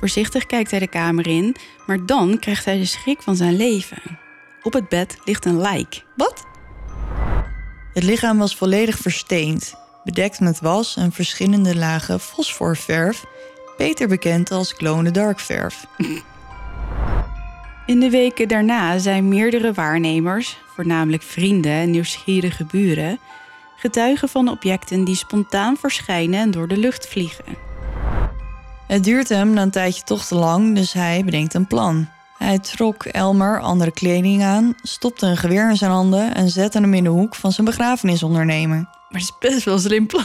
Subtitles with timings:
[0.00, 4.18] Voorzichtig kijkt hij de kamer in, maar dan krijgt hij de schrik van zijn leven.
[4.62, 6.04] Op het bed ligt een lijk.
[6.16, 6.46] Wat?
[7.92, 9.74] Het lichaam was volledig versteend,
[10.04, 13.24] bedekt met was en verschillende lagen fosforverf,
[13.76, 15.86] beter bekend als glow-in-the-dark verf.
[17.86, 23.18] In de weken daarna zijn meerdere waarnemers, voornamelijk vrienden en nieuwsgierige buren,
[23.76, 27.69] getuigen van objecten die spontaan verschijnen en door de lucht vliegen.
[28.90, 32.08] Het duurt hem na een tijdje toch te lang, dus hij bedenkt een plan.
[32.38, 36.94] Hij trok Elmer andere kleding aan, stopte een geweer in zijn handen en zette hem
[36.94, 38.76] in de hoek van zijn begrafenisondernemer.
[38.76, 40.24] Maar het is best wel een slim plan.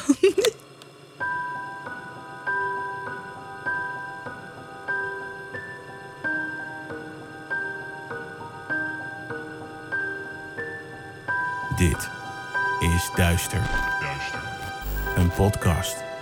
[11.77, 12.09] Dit
[12.79, 13.70] is Duister.
[15.16, 15.95] Een podcast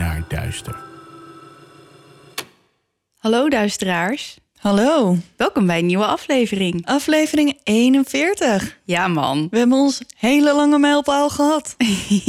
[0.00, 0.76] naar duister.
[3.18, 4.38] Hallo duisteraars.
[4.58, 6.86] Hallo, Welkom bij een nieuwe aflevering.
[6.86, 8.78] aflevering 41.
[8.84, 11.76] Ja man, We hebben ons hele lange mijlpaal gehad.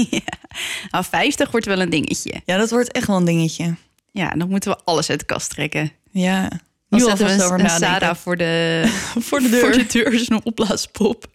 [0.92, 2.42] nou, 50 wordt wel een dingetje.
[2.46, 3.76] Ja, dat wordt echt wel een dingetje.
[4.12, 5.92] Ja, dan moeten we alles uit de kast trekken.
[6.12, 8.00] Ja, Dan nu zetten alvast we over een, een nadenken.
[8.00, 8.84] Sarah voor de,
[9.28, 9.60] Voor de deur.
[9.60, 11.26] voor de deur is een opblaaspop.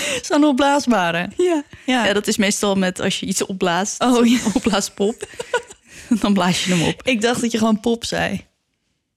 [0.28, 1.28] Zo'n opblaasbare.
[1.36, 1.64] Ja.
[1.86, 2.04] Ja.
[2.04, 4.02] ja, dat is meestal met als je iets opblaast.
[4.02, 4.38] Oh, ja.
[4.54, 5.28] Opblaaspop.
[6.20, 7.02] dan blaas je hem op.
[7.02, 8.46] Ik dacht dat je gewoon pop zei.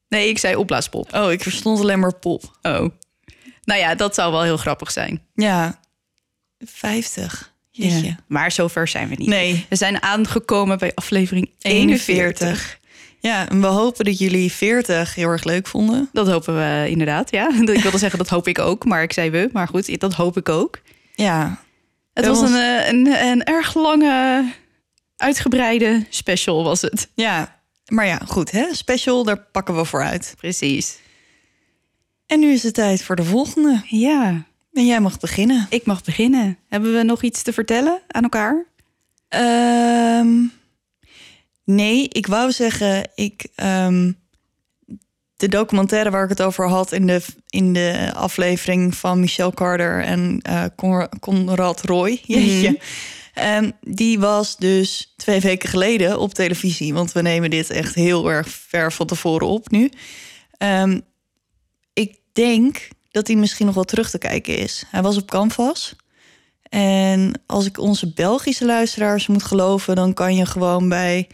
[0.09, 1.13] Nee, ik zei opblaaspop.
[1.13, 2.57] Oh, ik verstond alleen maar pop.
[2.61, 2.89] Oh.
[3.63, 5.21] Nou ja, dat zou wel heel grappig zijn.
[5.35, 5.79] Ja,
[6.59, 7.53] 50.
[7.69, 8.16] Jeetje.
[8.27, 9.27] Maar zover zijn we niet.
[9.27, 9.66] Nee.
[9.69, 12.07] We zijn aangekomen bij aflevering 41.
[12.16, 12.79] 41.
[13.25, 16.09] Ja, en we hopen dat jullie 40 heel erg leuk vonden.
[16.13, 17.50] Dat hopen we inderdaad, ja.
[17.74, 18.86] Ik wilde zeggen, dat hoop ik ook.
[18.86, 20.81] Maar ik zei we, maar goed, dat hoop ik ook.
[21.16, 21.63] Ja,
[22.13, 24.46] Het was een, eh, een, een erg lange,
[25.18, 27.09] uitgebreide special was het.
[27.13, 27.53] ja.
[27.86, 28.66] Maar ja, goed, hè?
[28.72, 30.34] Special, daar pakken we voor uit.
[30.38, 31.00] Precies.
[32.25, 33.81] En nu is het tijd voor de volgende.
[33.86, 34.44] Ja,
[34.74, 35.66] En jij mag beginnen.
[35.69, 36.57] ik mag beginnen.
[36.69, 38.66] Hebben we nog iets te vertellen aan elkaar?
[39.28, 40.30] Ehm,
[41.65, 44.11] nee, ik wou zeggen, ik, ehm,
[45.35, 50.03] de documentaire waar ik het over had in de, in de aflevering van Michelle Carter
[50.03, 50.41] en
[50.75, 52.79] Con- Conrad Roy, jeetje,
[53.35, 58.31] Ehm, die was dus twee weken geleden op televisie, want we nemen dit echt heel
[58.31, 59.91] erg ver van tevoren op nu.
[60.57, 60.99] Ehm,
[61.93, 64.83] ik denk dat hij misschien nog wel terug te kijken is.
[64.87, 65.95] Hij was op Canvas.
[66.69, 71.27] En als ik onze Belgische luisteraars moet geloven, dan kan je gewoon bij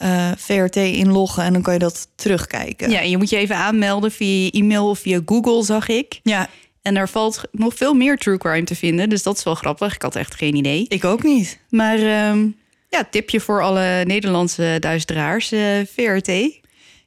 [0.00, 2.90] eh, VRT inloggen en dan kan je dat terugkijken.
[2.90, 6.20] Ja, je moet je even aanmelden via je e-mail of via Google, zag ik.
[6.22, 6.48] ja,
[6.82, 9.08] En daar valt nog veel meer true crime te vinden.
[9.08, 9.94] Dus dat is wel grappig.
[9.94, 10.84] Ik had echt geen idee.
[10.88, 11.60] ik ook niet.
[11.70, 12.46] Maar ehm,
[12.88, 15.52] ja, tipje voor alle Nederlandse duisteraars.
[15.52, 15.60] eh,
[15.94, 16.58] VRT.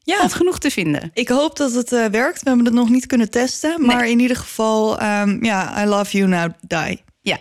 [0.06, 1.10] Ja, Valt genoeg te vinden.
[1.14, 2.42] ik hoop dat het eh, werkt.
[2.44, 6.18] We hebben het nog niet kunnen testen, maar in ieder geval, ehm, ja, I love
[6.18, 7.02] you now, die.
[7.22, 7.38] Ja,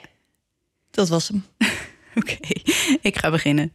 [0.90, 1.44] Dat was hem.
[2.20, 2.36] oké.
[3.00, 3.72] Ik ga beginnen.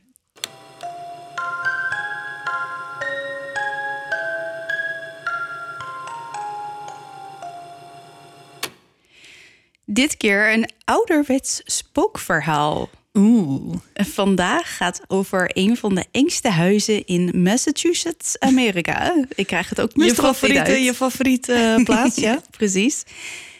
[9.89, 12.89] Dit keer een ouderwets spookverhaal.
[13.13, 13.75] Oeh.
[13.93, 19.25] Vandaag gaat over een van de engste huizen in Massachusetts, Amerika.
[19.35, 20.83] Ik krijg het ook Je favoriete, uit.
[20.83, 22.41] je favoriete eh, plaats, ja?
[22.51, 23.03] Precies.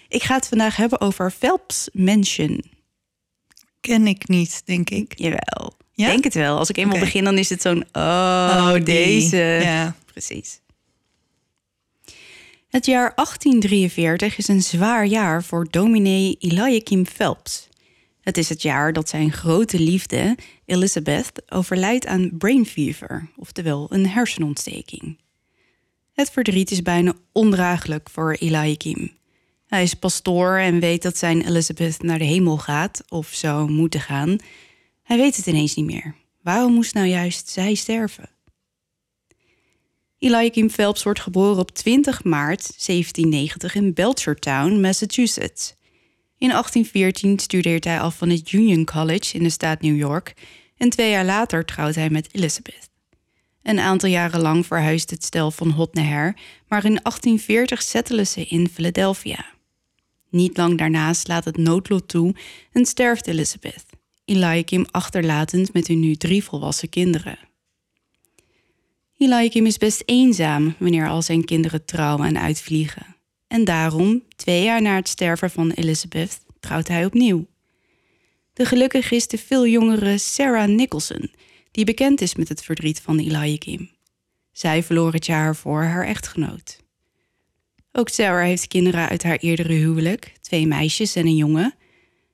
[0.07, 2.63] Ik ga het vandaag hebben over Phelps Mansion.
[3.81, 5.13] Ken ik niet, denk ik.
[5.16, 5.73] Jawel.
[5.93, 6.07] Ja?
[6.07, 6.57] Denk het wel.
[6.57, 7.85] Als ik eenmaal begin, dan is het zo'n...
[7.91, 8.83] Oh, die.
[8.83, 9.37] deze.
[9.37, 9.95] Ja.
[10.05, 10.59] Precies.
[12.67, 17.69] Het jaar 1843 is een zwaar jaar voor dominee Eliakim Phelps.
[18.22, 24.08] Het is het jaar dat zijn grote liefde, Elizabeth, overlijdt aan brain fever, oftewel een
[24.08, 25.19] hersenontsteking.
[26.14, 29.11] Het verdriet is bijna ondraaglijk voor Eliakim.
[29.67, 34.02] Hij is pastoor en weet dat zijn Elizabeth naar de hemel gaat, of zou moeten
[34.02, 34.37] gaan.
[35.03, 36.16] Hij weet het ineens niet meer.
[36.41, 38.29] Waarom moest nou juist zij sterven?
[40.19, 45.73] Eliakim Phelps wordt geboren op 20 maart 1790 in Belchertown, Massachusetts.
[46.37, 50.34] In 1814 studeert hij af van het Union College in de staat New York
[50.78, 52.90] en twee jaar later trouwt hij met Elizabeth.
[53.64, 58.69] Een aantal jaren lang verhuisde het stel van Hot maar in 1840 settelen ze in
[58.69, 59.46] Philadelphia.
[60.29, 62.35] Niet lang daarna slaat het noodlot toe
[62.72, 63.85] en sterft Elizabeth,
[64.25, 67.47] Eliakim achterlatend met hun nu drie volwassen kinderen.
[69.17, 73.16] Eliakim is best eenzaam wanneer al zijn kinderen trouwen en uitvliegen.
[73.47, 77.47] En daarom, twee jaar na het sterven van Elizabeth, trouwt hij opnieuw.
[78.53, 81.31] De gelukkig is de veel jongere Sarah Nicholson,
[81.72, 83.90] die bekend is met het verdriet van Eliakim.
[84.52, 86.79] Zij verloor het jaar voor haar echtgenoot.
[87.91, 91.75] Ook Sarah heeft kinderen uit haar eerdere huwelijk, twee meisjes en een jongen.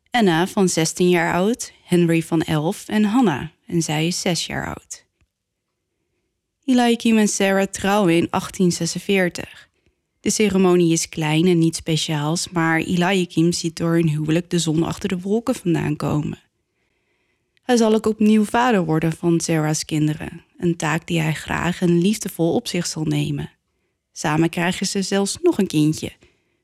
[0.09, 4.67] Anna van 16 jaar oud, Henry van 11 en Hannah, en zij is 6 jaar
[4.67, 5.02] oud.
[6.65, 9.69] Eliakim en Sarah trouwen in 1846.
[10.19, 14.83] De ceremonie is klein en niet speciaals, maar Eliakim ziet door hun huwelijk de zon
[14.83, 16.39] achter de wolken vandaan komen.
[17.63, 22.01] Hij zal ook opnieuw vader worden van Sarah's kinderen, een taak die hij graag en
[22.01, 23.51] liefdevol op zich zal nemen.
[24.11, 26.11] Samen krijgen ze zelfs nog een kindje,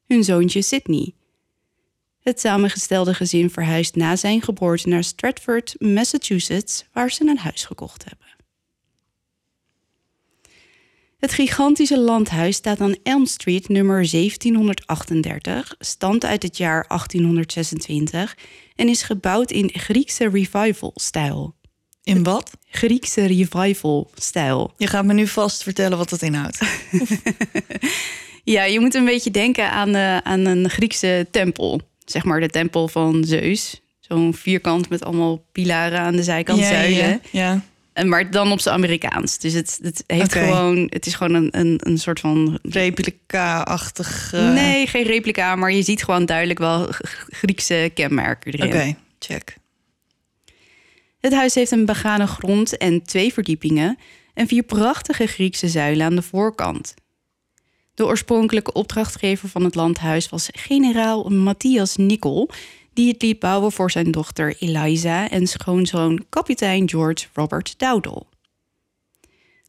[0.07, 1.13] hun zoontje Sydney.
[2.19, 8.06] Het samengestelde gezin verhuist na zijn geboorte naar Stratford, Massachusetts, waar ze een huis gekocht
[8.10, 8.29] hebben.
[11.19, 18.38] Het gigantische landhuis staat aan Elm Street nummer 1738, stamt uit het jaar 1826
[18.75, 21.56] en is gebouwd in Griekse revival-stijl.
[22.04, 22.51] In wat?
[22.69, 24.74] Griekse revival-stijl.
[24.77, 26.60] Je gaat me nu vast vertellen wat dat inhoudt.
[28.44, 31.81] ja, je moet een beetje denken aan, uh, aan een Griekse tempel.
[32.06, 33.81] Zeg maar de tempel van Zeus.
[34.00, 37.10] Zo'n vierkant met allemaal pilaren aan de zijkant, ja, zuilen.
[37.10, 37.63] Ja, ja.
[38.00, 39.38] En maar dan op zijn Amerikaans.
[39.38, 44.31] Dus het, het heeft gewoon, het is gewoon een, een, een soort van replica-achtig.
[44.31, 46.88] Nee, geen replica, maar je ziet gewoon duidelijk wel
[47.30, 48.68] Griekse kenmerken erin.
[48.68, 49.57] Oké, check.
[51.19, 53.98] Het huis heeft een begane grond en twee verdiepingen
[54.34, 56.94] en vier prachtige Griekse zuilen aan de voorkant.
[57.94, 62.50] De oorspronkelijke opdrachtgever van het landhuis was generaal Matthias Nicol,
[62.94, 68.24] die het liet bouwen voor zijn dochter Eliza en schoonzoon kapitein George Robert Dowdle.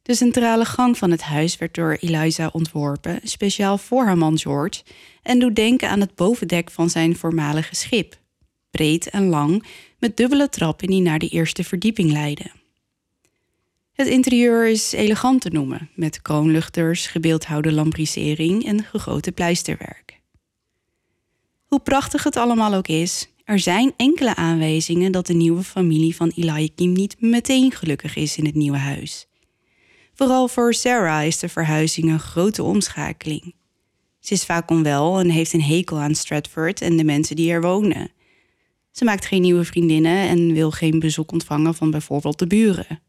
[0.02, 4.82] De centrale gang van het huis werd door Eliza ontworpen, speciaal voor haar man George,
[5.22, 8.19] en doet denken aan het bovendek van zijn voormalige schip.
[8.70, 9.64] Breed en lang,
[9.99, 12.52] met dubbele trappen die naar de eerste verdieping leiden.
[13.93, 20.19] Het interieur is elegant te noemen, met kroonluchters, gebeeldhouwde lambrisering en gegoten pleisterwerk.
[21.70, 26.32] Hoe prachtig het allemaal ook is, er zijn enkele aanwijzingen dat de nieuwe familie van
[26.34, 29.26] Eliakim niet meteen gelukkig is in het nieuwe huis.
[30.14, 33.55] Vooral voor Sarah is de verhuizing een grote omschakeling.
[34.20, 37.61] Ze is vaak onwel en heeft een hekel aan Stratford en de mensen die er
[37.61, 38.11] wonen.
[38.90, 43.00] Ze maakt geen nieuwe vriendinnen en wil geen bezoek ontvangen van bijvoorbeeld de buren.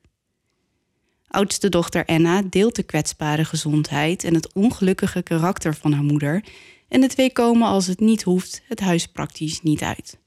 [1.27, 6.43] Oudste dochter Anna deelt de kwetsbare gezondheid en het ongelukkige karakter van haar moeder
[6.91, 10.19] en de twee komen als het niet hoeft het huis praktisch niet uit.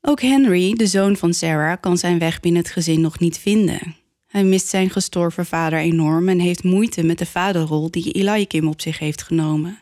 [0.00, 3.96] Ook Henry, de zoon van Sarah, kan zijn weg binnen het gezin nog niet vinden.
[4.26, 8.80] Hij mist zijn gestorven vader enorm en heeft moeite met de vaderrol die Eliakim op
[8.80, 9.78] zich heeft genomen.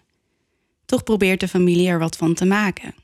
[0.85, 2.95] Toch probeert de familie er wat van te maken.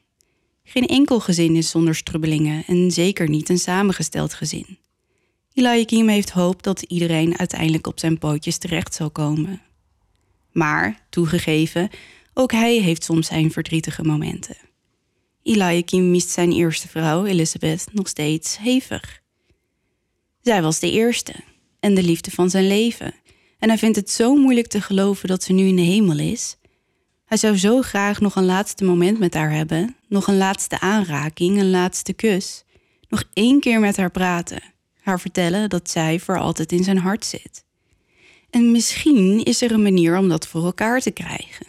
[0.65, 4.79] Geen enkel gezin is zonder strubbelingen en zeker niet een samengesteld gezin.
[5.53, 9.61] Eliakim heeft hoop dat iedereen uiteindelijk op zijn pootjes terecht zal komen.
[10.53, 11.91] Maar, toegegeven,
[12.35, 14.57] ook hij heeft soms zijn verdrietige momenten.
[15.43, 19.21] Eliakim mist zijn eerste vrouw, Elizabeth, nog steeds hevig.
[20.41, 21.35] Zij was de eerste
[21.81, 23.15] en de liefde van zijn leven.
[23.59, 26.57] En hij vindt het zo moeilijk te geloven dat ze nu in de hemel is.
[27.25, 31.59] Hij zou zo graag nog een laatste moment met haar hebben, nog een laatste aanraking,
[31.59, 32.65] een laatste kus.
[33.09, 34.63] Nog één keer met haar praten,
[35.01, 37.65] haar vertellen dat zij voor altijd in zijn hart zit.
[38.53, 41.67] En misschien is er een manier om dat voor elkaar te krijgen.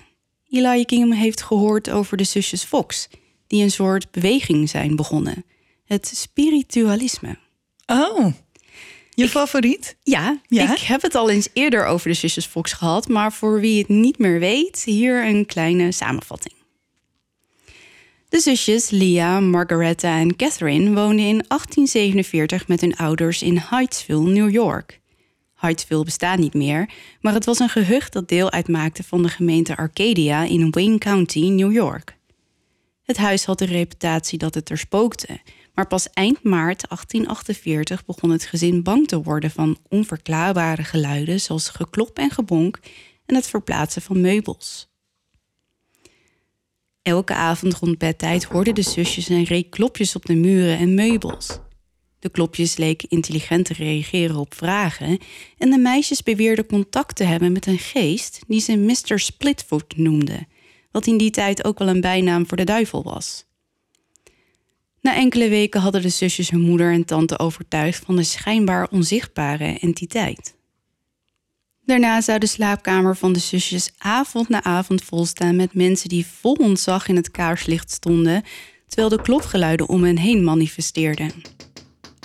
[0.50, 3.08] Eliakim heeft gehoord over de zusjes Fox,
[3.48, 5.46] die een soort beweging zijn begonnen.
[5.86, 7.38] Het spiritualisme.
[7.86, 8.34] Oh,
[9.10, 9.96] je favoriet?
[10.04, 13.78] Ja, ik heb het al eens eerder over de zusjes Fox gehad, maar voor wie
[13.78, 16.54] het niet meer weet, hier een kleine samenvatting.
[18.30, 24.50] De zusjes Leah, Margaretha en Catherine woonden in 1847 met hun ouders in Hydesville, New
[24.50, 25.02] York.
[25.68, 26.90] Hydesville bestaat niet meer,
[27.22, 31.50] maar het was een gehucht dat deel uitmaakte van de gemeente Arcadia in Wayne County,
[31.50, 32.18] New York.
[33.04, 35.42] Het huis had de reputatie dat het er spookte,
[35.74, 41.70] maar pas eind maart 1848 begon het gezin bang te worden van onverklaarbare geluiden zoals
[41.70, 42.80] geklop en gebonk
[43.26, 44.92] en het verplaatsen van meubels.
[47.02, 51.60] Elke avond rond bedtijd hoorden de zusjes een reek klopjes op de muren en meubels.
[52.24, 55.18] De klopjes leken intelligent te reageren op vragen
[55.58, 59.20] en de meisjes beweerden contact te hebben met een geest die ze Mr.
[59.20, 60.46] Splitfoot noemde,
[60.92, 63.46] wat in die tijd ook wel een bijnaam voor de duivel was.
[65.02, 69.78] Na enkele weken hadden de zusjes hun moeder en tante overtuigd van de schijnbaar onzichtbare
[69.80, 70.56] entiteit.
[71.86, 76.54] Daarna zou de slaapkamer van de zusjes avond na avond volstaan met mensen die vol
[76.54, 78.44] ontzag in het kaarslicht stonden,
[78.88, 81.32] terwijl de klopgeluiden om hen heen manifesteerden.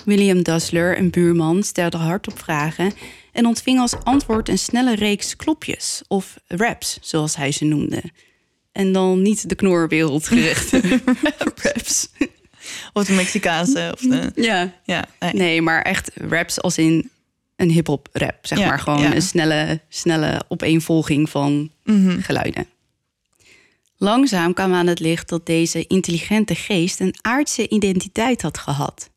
[0.09, 2.93] William Dassler, een buurman, stelde hardop vragen
[3.31, 8.03] en ontving als antwoord een snelle reeks klopjes, of raps, zoals hij ze noemde.
[8.71, 10.71] En dan niet de knorwereld gericht.
[11.63, 12.09] raps.
[12.93, 13.91] Of de Mexicaanse.
[13.93, 14.31] Of de...
[14.35, 14.73] Ja.
[14.83, 15.33] ja nee.
[15.33, 15.61] nee.
[15.61, 17.09] maar echt raps als in
[17.55, 18.37] een hip-hop rap.
[18.41, 22.19] Zeg maar gewoon een snelle, snelle opeenvolging van mhm.
[22.19, 22.67] geluiden.
[23.97, 29.09] Langzaam kwam aan het licht dat deze intelligente geest een aardse identiteit had gehad.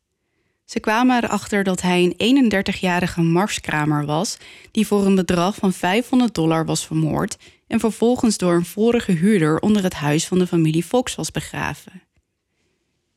[0.73, 4.37] Ze kwamen erachter dat hij een 31-jarige marskramer was,
[4.71, 7.37] die voor een bedrag van 500 dollar was vermoord
[7.67, 12.01] en vervolgens door een vorige huurder onder het huis van de familie Fox was begraven.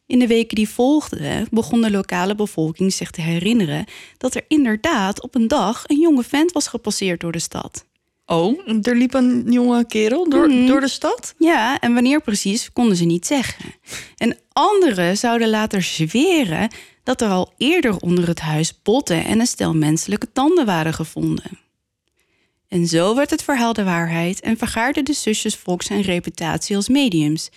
[0.06, 3.84] In de weken die volgden begon de lokale bevolking zich te herinneren
[4.16, 7.84] dat er inderdaad op een dag een jonge vent was gepasseerd door de stad.
[8.26, 10.66] Oh, er liep een jonge kerel door, mhm.
[10.66, 11.34] door de stad?
[11.38, 13.74] Ja, en wanneer precies konden ze niet zeggen.
[14.16, 16.68] En anderen zouden later zweren
[17.06, 21.58] dat er al eerder onder het huis botten en een stel menselijke tanden waren gevonden.
[22.68, 26.88] En zo werd het verhaal de waarheid en vergaarden de zusjes Fox zijn reputatie als
[26.88, 27.48] mediums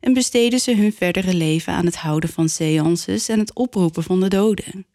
[0.00, 4.20] en besteden ze hun verdere leven aan het houden van seances en het oproepen van
[4.20, 4.86] de doden.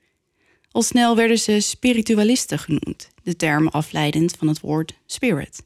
[0.71, 5.65] Al snel werden ze spiritualisten genoemd, de term afleidend van het woord spirit.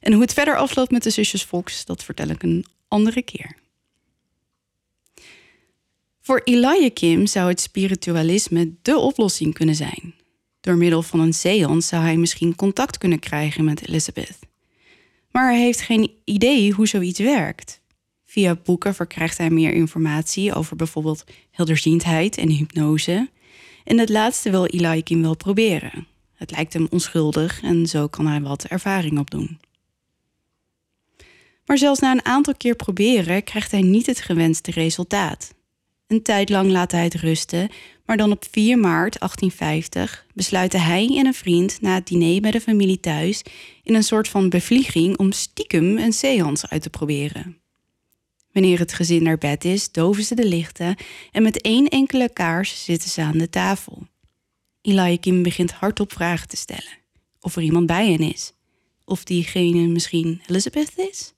[0.00, 3.56] En hoe het verder afloopt met de zusjes Fox, dat vertel ik een andere keer.
[6.28, 10.14] Voor Eliakim zou het spiritualisme dé oplossing kunnen zijn.
[10.60, 14.38] Door middel van een seance zou hij misschien contact kunnen krijgen met Elizabeth.
[15.30, 17.80] Maar hij heeft geen idee hoe zoiets werkt.
[18.24, 23.28] Via boeken verkrijgt hij meer informatie over bijvoorbeeld helderziendheid en hypnose.
[23.84, 26.06] En het laatste wil Eliakim wel proberen.
[26.34, 29.58] Het lijkt hem onschuldig en zo kan hij wat ervaring opdoen.
[31.64, 35.56] Maar zelfs na een aantal keer proberen krijgt hij niet het gewenste resultaat.
[36.08, 37.70] Een tijd lang laat hij het rusten,
[38.06, 42.50] maar dan op 4 maart 1850 besluiten hij en een vriend na het diner bij
[42.50, 43.42] de familie thuis
[43.82, 47.58] in een soort van bevlieging om stiekem een seance uit te proberen.
[48.52, 50.96] Wanneer het gezin naar bed is, doven ze de lichten
[51.32, 54.06] en met één enkele kaars zitten ze aan de tafel.
[54.80, 56.98] Eliakim begint hardop vragen te stellen.
[57.40, 58.52] Of er iemand bij hen is.
[59.04, 61.32] Of diegene misschien Elizabeth is?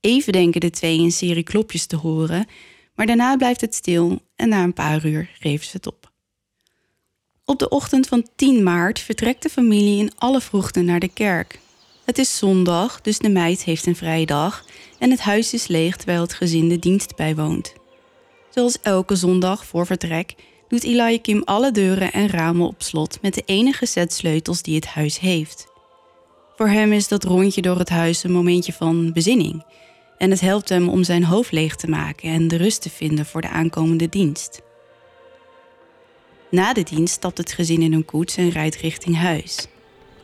[0.00, 2.46] Even denken de twee een serie klopjes te horen,
[2.98, 6.10] maar daarna blijft het stil en na een paar uur geven ze het op.
[7.44, 11.60] Op de ochtend van 10 maart vertrekt de familie in alle vroegte naar de kerk.
[12.04, 14.64] Het is zondag, dus de meid heeft een vrije dag
[14.98, 17.72] en het huis is leeg terwijl het gezin de dienst bijwoont.
[18.50, 20.34] Zoals elke zondag voor vertrek
[20.68, 24.86] doet Eliakim alle deuren en ramen op slot met de enige set sleutels die het
[24.86, 25.66] huis heeft.
[26.56, 29.64] Voor hem is dat rondje door het huis een momentje van bezinning
[30.18, 33.26] en het helpt hem om zijn hoofd leeg te maken en de rust te vinden
[33.26, 34.62] voor de aankomende dienst.
[36.50, 39.66] Na de dienst stapt het gezin in een koets en rijdt richting huis.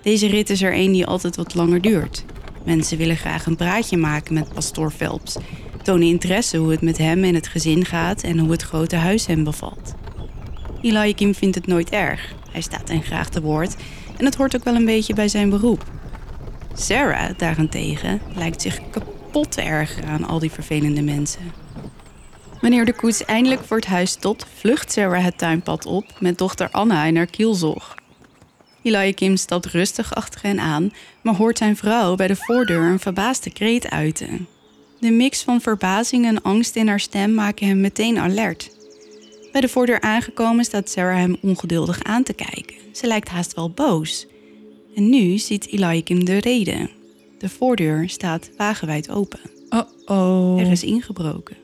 [0.03, 2.25] Deze rit is er een die altijd wat langer duurt.
[2.65, 5.37] Mensen willen graag een praatje maken met pastoor Phelps,
[5.83, 9.27] tonen interesse hoe het met hem en het gezin gaat en hoe het grote huis
[9.27, 9.95] hem bevalt.
[10.83, 12.35] Eliakim vindt het nooit erg.
[12.51, 13.77] Hij staat hen graag te woord
[14.17, 15.85] en het hoort ook wel een beetje bij zijn beroep.
[16.75, 21.53] Sarah daarentegen lijkt zich kapot te ergeren aan al die vervelende mensen.
[22.61, 26.71] Wanneer de koets eindelijk voor het huis stopt, vlucht Sarah het tuinpad op met dochter
[26.71, 27.95] Anna in haar kielzog.
[28.83, 33.51] Eliakim stapt rustig achter hen aan, maar hoort zijn vrouw bij de voordeur een verbaasde
[33.51, 34.47] kreet uiten.
[35.01, 38.71] De mix van verbazing en angst in haar stem maken hem meteen alert.
[39.53, 42.77] Bij de voordeur aangekomen staat Sarah hem ongeduldig aan te kijken.
[42.93, 44.27] Ze lijkt haast wel boos.
[44.95, 46.91] En nu ziet Eliakim de reden.
[47.39, 49.41] De voordeur staat wagenwijd open.
[49.69, 50.61] Oh-oh.
[50.61, 51.57] Er is ingebroken.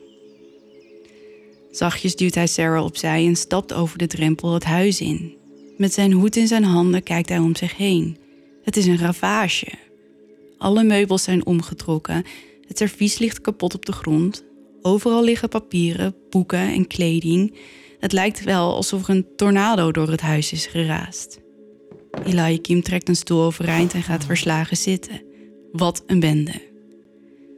[1.71, 5.33] Zachtjes duwt hij Sarah opzij en stapt over de drempel het huis in.
[5.77, 8.17] Met zijn hoed in zijn handen kijkt hij om zich heen.
[8.63, 9.67] Het is een ravage.
[10.57, 12.23] Alle meubels zijn omgetrokken.
[12.67, 14.43] Het servies ligt kapot op de grond.
[14.81, 17.55] Overal liggen papieren, boeken en kleding.
[17.99, 21.39] Het lijkt wel alsof er een tornado door het huis is geraast.
[22.25, 25.30] Eliakim trekt een stoel overeind en gaat verslagen zitten.
[25.71, 26.69] Wat een bende.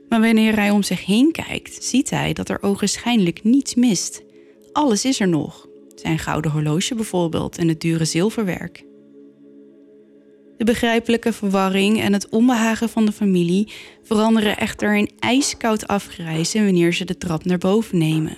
[0.09, 4.23] Maar wanneer hij om zich heen kijkt, ziet hij dat er ogenschijnlijk niets mist.
[4.71, 8.83] Alles is er nog, Zijn gouden horloge bijvoorbeeld en het dure zilverwerk.
[10.57, 13.71] De begrijpelijke verwarring en het onbehagen van de familie
[14.03, 18.37] veranderen echter in ijskoud afgrijzen wanneer ze de trap naar boven nemen.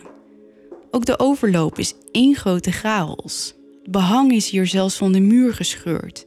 [0.92, 3.54] Ook de overloop is één grote chaos.
[3.90, 6.26] Behang is hier zelfs van de muur gescheurd.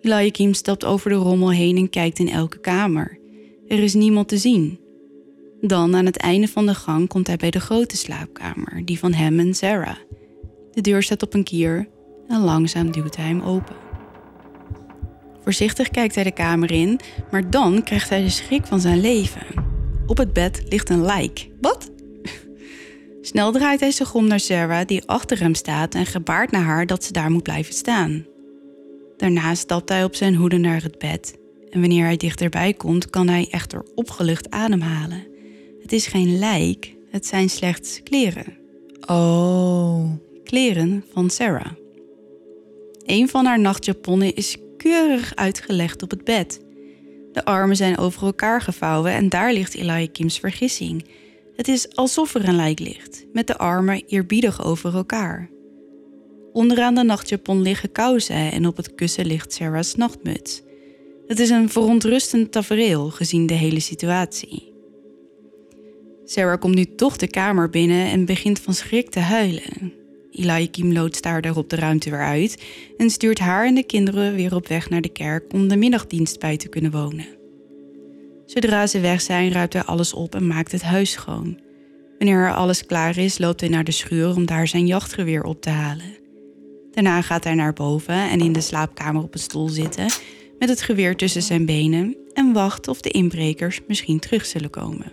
[0.00, 3.18] Eliakim stapt over de rommel heen en kijkt in elke kamer.
[3.68, 4.80] Er is niemand te zien.
[5.60, 9.12] Dan, aan het einde van de gang, komt hij bij de grote slaapkamer, die van
[9.12, 9.96] hem en Sarah.
[10.72, 11.88] De deur staat op een kier
[12.28, 13.76] en langzaam duwt hij hem open.
[15.42, 17.00] Voorzichtig kijkt hij de kamer in,
[17.30, 19.46] maar dan krijgt hij de schrik van zijn leven.
[20.06, 21.48] Op het bed ligt een lijk.
[21.60, 21.90] Wat?
[23.20, 26.86] Snel draait hij zich om naar Sarah, die achter hem staat en gebaart naar haar
[26.86, 28.26] dat ze daar moet blijven staan.
[29.18, 31.38] Daarna stapt hij op zijn hoede naar het bed.
[31.70, 35.26] En wanneer hij dichterbij komt, kan hij echter opgelucht ademhalen.
[35.82, 38.56] Het is geen lijk, het zijn slechts kleren.
[39.06, 40.10] Oh.
[40.44, 41.72] Kleren van Sarah.
[43.04, 46.60] Een van haar nachtjaponnen is keurig uitgelegd op het bed.
[47.32, 51.04] De armen zijn over elkaar gevouwen en daar ligt Eliakim's vergissing.
[51.56, 55.50] Het is alsof er een lijk ligt, met de armen eerbiedig over elkaar.
[56.58, 60.62] Onderaan de nachtjapon liggen kousen en op het kussen ligt Sarah's nachtmuts.
[61.26, 64.72] Het is een verontrustend tafereel gezien de hele situatie.
[66.24, 69.92] Sarah komt nu toch de kamer binnen en begint van schrik te huilen.
[70.30, 72.62] Eliakim loodst haar daarop de ruimte weer uit
[72.96, 76.38] en stuurt haar en de kinderen weer op weg naar de kerk om de middagdienst
[76.38, 77.26] bij te kunnen wonen.
[78.46, 81.58] Zodra ze weg zijn, ruimt hij alles op en maakt het huis schoon.
[82.18, 85.60] Wanneer er alles klaar is, loopt hij naar de schuur om daar zijn jachtgeweer op
[85.60, 86.26] te halen.
[86.98, 90.06] Daarna gaat hij naar boven en in de slaapkamer op een stoel zitten
[90.58, 95.12] met het geweer tussen zijn benen en wacht of de inbrekers misschien terug zullen komen.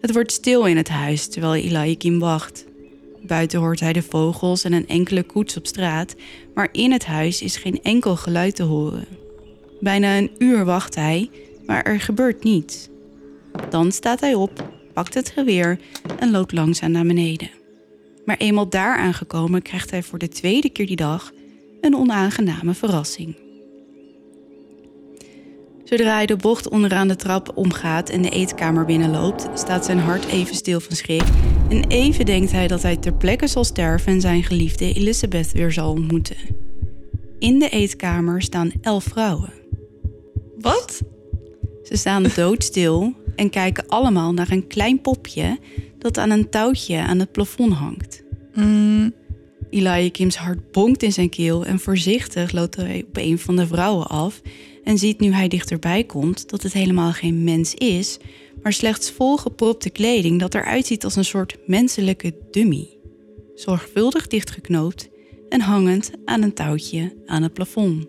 [0.00, 2.64] Het wordt stil in het huis terwijl Eliakim wacht.
[3.22, 6.14] Buiten hoort hij de vogels en een enkele koets op straat,
[6.54, 9.06] maar in het huis is geen enkel geluid te horen.
[9.80, 11.30] Bijna een uur wacht hij,
[11.66, 12.88] maar er gebeurt niets.
[13.70, 15.80] Dan staat hij op, pakt het geweer
[16.18, 17.57] en loopt langzaam naar beneden.
[18.28, 21.32] Maar eenmaal daar aangekomen krijgt hij voor de tweede keer die dag
[21.80, 23.36] een onaangename verrassing.
[25.84, 30.26] Zodra hij de bocht onderaan de trap omgaat en de eetkamer binnenloopt, staat zijn hart
[30.26, 31.22] even stil van schrik
[31.68, 35.72] en even denkt hij dat hij ter plekke zal sterven en zijn geliefde Elizabeth weer
[35.72, 36.36] zal ontmoeten.
[37.38, 39.52] In de eetkamer staan elf vrouwen.
[40.58, 41.02] Wat?
[41.82, 45.58] Ze staan doodstil en kijken allemaal naar een klein popje
[45.98, 48.22] dat aan een touwtje aan het plafond hangt.
[48.54, 49.14] Mm,
[49.70, 54.06] Eliakim's hart bonkt in zijn keel en voorzichtig loopt hij op een van de vrouwen
[54.06, 54.40] af
[54.84, 58.18] en ziet nu hij dichterbij komt dat het helemaal geen mens is,
[58.62, 62.88] maar slechts volgepropte kleding dat eruit ziet als een soort menselijke dummy.
[63.54, 65.08] Zorgvuldig dichtgeknoopt
[65.48, 68.06] en hangend aan een touwtje aan het plafond.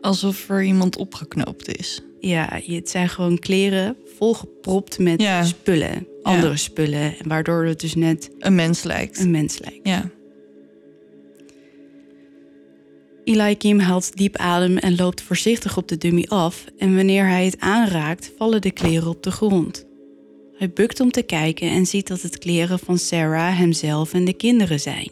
[0.00, 2.02] alsof er iemand opgeknoopt is.
[2.20, 5.44] Ja, het zijn gewoon kleren volgepropt met Ja.
[5.44, 9.18] spullen, andere spullen, waardoor het dus net Een mens lijkt.
[9.18, 9.88] een mens lijkt.
[9.88, 10.10] Ja.
[13.24, 17.60] Eliakim haalt diep adem en loopt voorzichtig op de dummy af en wanneer hij het
[17.60, 19.86] aanraakt, vallen de kleren op de grond.
[20.56, 24.32] Hij bukt om te kijken en ziet dat het kleren van Sarah, hemzelf en de
[24.32, 25.10] kinderen zijn.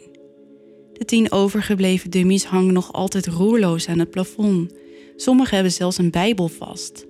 [0.93, 4.71] De tien overgebleven dummies hangen nog altijd roerloos aan het plafond.
[5.21, 7.05] Sommigen hebben zelfs een bijbel vast.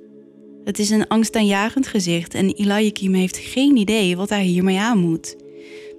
[0.63, 5.35] Het is een angstaanjagend gezicht en Eliakim heeft geen idee wat hij hiermee aan moet.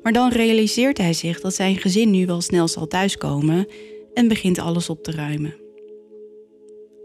[0.03, 3.67] Maar dan realiseert hij zich dat zijn gezin nu wel snel zal thuiskomen
[4.15, 5.55] en begint alles op te ruimen.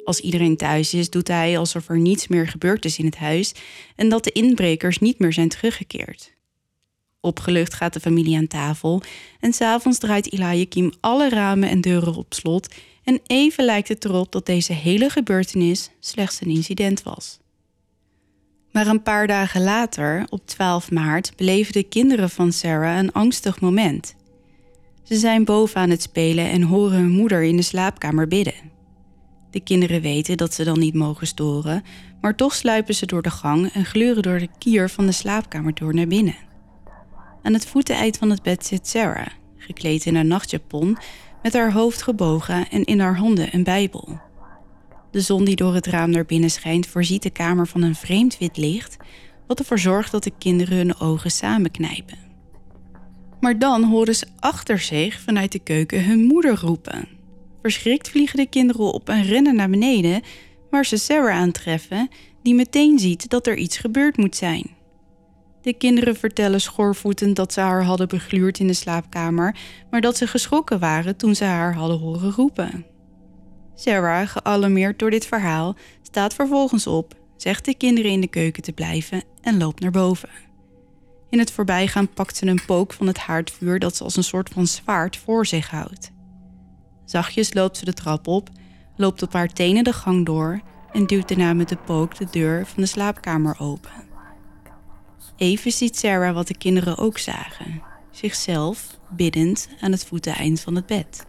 [0.03, 3.53] Als iedereen thuis is, doet hij alsof er niets meer gebeurd is in het huis
[3.95, 6.33] en dat de inbrekers niet meer zijn teruggekeerd.
[7.21, 9.01] Opgelucht gaat de familie aan tafel
[9.39, 12.67] en s'avonds draait Eliakim alle ramen en deuren op slot
[13.05, 17.39] en even lijkt het erop dat deze hele gebeurtenis slechts een incident was.
[18.71, 23.61] Maar een paar dagen later, op 12 maart, beleven de kinderen van Sarah een angstig
[23.61, 24.15] moment.
[25.03, 28.73] Ze zijn boven aan het spelen en horen hun moeder in de slaapkamer bidden.
[29.51, 31.83] De kinderen weten dat ze dan niet mogen storen,
[32.21, 35.73] maar toch sluipen ze door de gang en gluren door de kier van de slaapkamer
[35.73, 36.35] door naar binnen.
[37.41, 40.97] Aan het voeteneind van het bed zit Sarah, gekleed in haar nachtjapon,
[41.45, 44.19] met haar hoofd gebogen en in haar handen een Bijbel.
[45.11, 48.37] De zon die door het raam naar binnen schijnt, voorziet de kamer van een vreemd
[48.37, 48.97] wit licht,
[49.47, 52.17] wat ervoor zorgt dat de kinderen hun ogen samenknijpen.
[53.39, 57.07] Maar dan horen ze achter zich vanuit de keuken hun moeder roepen.
[57.61, 60.21] Verschrikt vliegen de kinderen op en rennen naar beneden,
[60.69, 62.09] waar ze Sarah aantreffen,
[62.43, 64.74] die meteen ziet dat er iets gebeurd moet zijn.
[65.65, 69.55] De kinderen vertellen schoorvoetend dat ze haar hadden begluurd in de slaapkamer,
[69.89, 72.85] maar dat ze geschrokken waren toen ze haar hadden horen roepen.
[73.75, 78.71] Sarah, gealarmeerd door dit verhaal, staat vervolgens op, zegt de kinderen in de keuken te
[78.71, 80.29] blijven en loopt naar boven.
[81.29, 84.49] In het voorbijgaan pakt ze een pook van het haardvuur dat ze als een soort
[84.49, 86.11] van zwaard voor zich houdt.
[87.05, 88.49] Zachtjes loopt ze de trap op,
[88.95, 92.65] loopt op haar tenen de gang door en duwt daarna met de pook de deur
[92.65, 94.04] van de slaapkamer open.
[95.37, 100.85] Even ziet Sarah wat de kinderen ook zagen: zichzelf biddend aan het voeteneind van het
[100.85, 101.25] bed.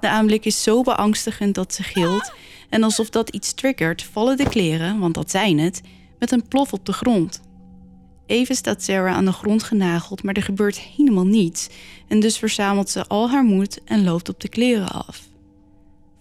[0.00, 2.32] De aanblik is zo beangstigend dat ze gilt
[2.68, 5.80] en alsof dat iets triggert, vallen de kleren, want dat zijn het,
[6.18, 7.40] met een plof op de grond.
[8.26, 11.68] Even staat Sarah aan de grond genageld, maar er gebeurt helemaal niets
[12.08, 15.20] en dus verzamelt ze al haar moed en loopt op de kleren af.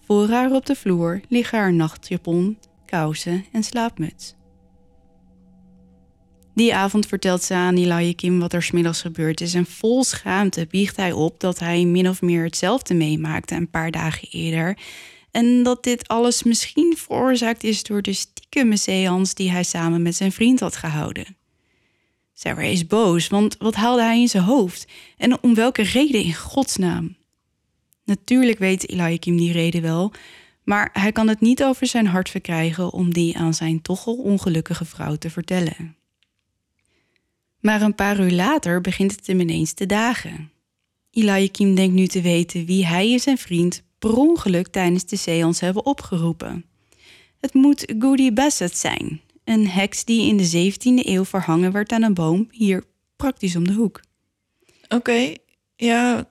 [0.05, 4.36] Voor haar op de vloer liggen haar nachtjapon, kousen en slaapmuts.
[6.57, 10.95] Die avond vertelt ze aan Kim wat er smiddags gebeurd is en vol schaamte biegt
[10.95, 14.77] hij op dat hij min of meer hetzelfde meemaakte een paar dagen eerder
[15.31, 20.15] en dat dit alles misschien veroorzaakt is door de stiekeme seance die hij samen met
[20.15, 21.37] zijn vriend had gehouden.
[22.33, 26.35] Sarah is boos, want wat haalde hij in zijn hoofd en om welke reden in
[26.35, 27.15] godsnaam?
[28.03, 30.13] Natuurlijk weet Eliakim die reden wel,
[30.63, 34.15] maar hij kan het niet over zijn hart verkrijgen om die aan zijn toch al
[34.15, 35.97] ongelukkige vrouw te vertellen.
[37.59, 40.51] Maar een paar uur later begint het hem ineens te dagen.
[41.11, 45.65] Eliakim denkt nu te weten wie hij en zijn vriend per ongeluk tijdens de seance
[45.65, 46.65] hebben opgeroepen.
[47.39, 52.03] Het moet Goody Bassett zijn, een heks die in de 17e eeuw verhangen werd aan
[52.03, 52.83] een boom hier
[53.15, 54.01] praktisch om de hoek.
[54.87, 55.33] Oké,
[55.75, 56.29] ja,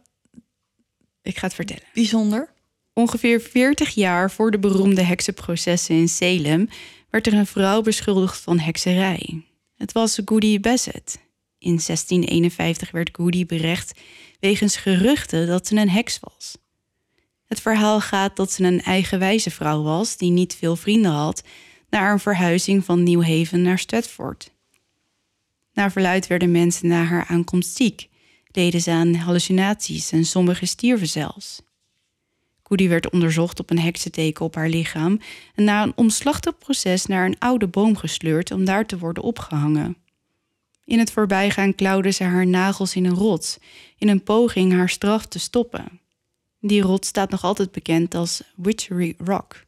[1.23, 1.83] Ik ga het vertellen.
[1.95, 2.55] bijzonder.
[2.93, 6.69] Ongeveer 40 jaar voor de beroemde heksenprocessen in Salem
[7.11, 9.45] werd er een vrouw beschuldigd van hekserij.
[9.77, 11.19] Het was Goody Bassett.
[11.59, 14.01] In 1651 werd Goody berecht
[14.41, 16.57] wegens geruchten dat ze een heks was.
[17.47, 21.43] Het verhaal gaat dat ze een eigenwijze vrouw was die niet veel vrienden had
[21.91, 24.53] na een verhuizing van New Haven naar Stratford.
[25.73, 28.09] Naar verluid werden mensen na haar aankomst ziek,
[28.47, 31.62] leden ze aan hallucinaties en sommigen stierven zelfs.
[32.67, 35.21] Goody werd onderzocht op een heksenteken op haar lichaam
[35.55, 39.97] en na een omslachtig proces naar een oude boom gesleurd om daar te worden opgehangen.
[40.85, 43.59] In het voorbijgaan klauwde ze haar nagels in een rots,
[43.99, 46.01] in een poging haar straf te stoppen.
[46.61, 49.65] Die rots staat nog altijd bekend als Witchery Rock.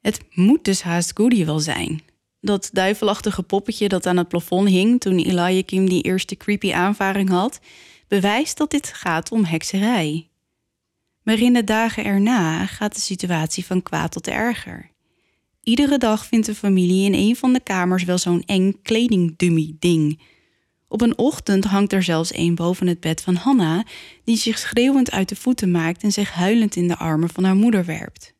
[0.00, 2.02] Het moet dus haast Goody wel zijn.
[2.40, 7.60] Dat duivelachtige poppetje dat aan het plafond hing toen Eliakim die eerste creepy aanvaring had,
[8.08, 10.28] bewijst dat dit gaat om hekserij.
[11.24, 14.90] Maar in de dagen erna gaat de situatie van kwaad tot erger.
[15.62, 20.20] Iedere dag vindt de familie in een van de kamers wel zo'n eng kledingdummy-ding.
[20.88, 23.84] Op een ochtend hangt er zelfs een boven het bed van Hanna,
[24.24, 27.56] die zich schreeuwend uit de voeten maakt en zich huilend in de armen van haar
[27.56, 28.34] moeder werpt.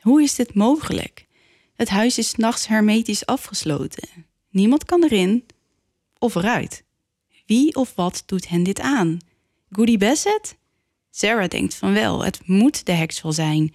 [0.00, 1.26] Hoe is dit mogelijk?
[1.74, 4.08] Het huis is nachts hermetisch afgesloten.
[4.50, 5.44] Niemand kan erin
[6.18, 6.84] of eruit.
[7.46, 9.18] Wie of wat doet hen dit aan?
[9.70, 10.56] Goody Bassett?
[11.16, 13.74] Sarah denkt van wel, het moet de heks wel zijn.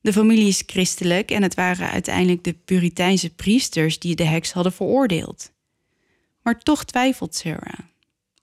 [0.00, 4.72] De familie is christelijk en het waren uiteindelijk de Puriteinse priesters die de heks hadden
[4.72, 5.52] veroordeeld.
[6.42, 7.78] Maar toch twijfelt Sarah.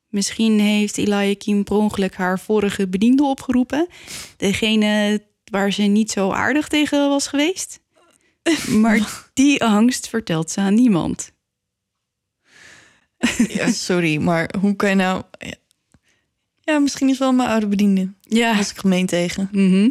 [0.10, 3.88] Misschien heeft Eliakim per ongeluk haar vorige bediende opgeroepen.
[4.38, 7.80] Degene waar ze niet zo aardig tegen was geweest.
[8.82, 11.32] Maar die angst vertelt ze aan niemand.
[13.48, 15.24] Ja, sorry, maar hoe kan je nou...
[16.66, 18.14] Ja, misschien is wel mijn oude bediende.
[18.22, 18.56] Ja.
[18.58, 19.50] Was ik gemeen tegen.
[19.52, 19.90] Mhm.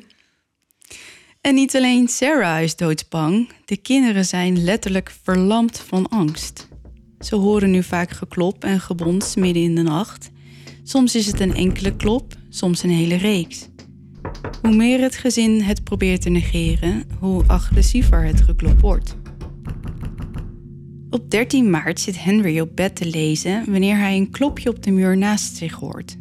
[1.41, 3.49] En niet alleen Sarah is doodsbang.
[3.65, 6.69] De kinderen zijn letterlijk verlamd van angst.
[7.19, 10.31] Ze horen nu vaak geklop en gebons midden in de nacht.
[10.83, 13.69] Soms is het een enkele klop, soms een hele reeks.
[14.63, 19.17] Hoe meer het gezin het probeert te negeren, hoe agressiever het geklop wordt.
[21.11, 24.91] Op 13 maart zit Henry op bed te lezen wanneer hij een klopje op de
[24.91, 26.17] muur naast zich hoort.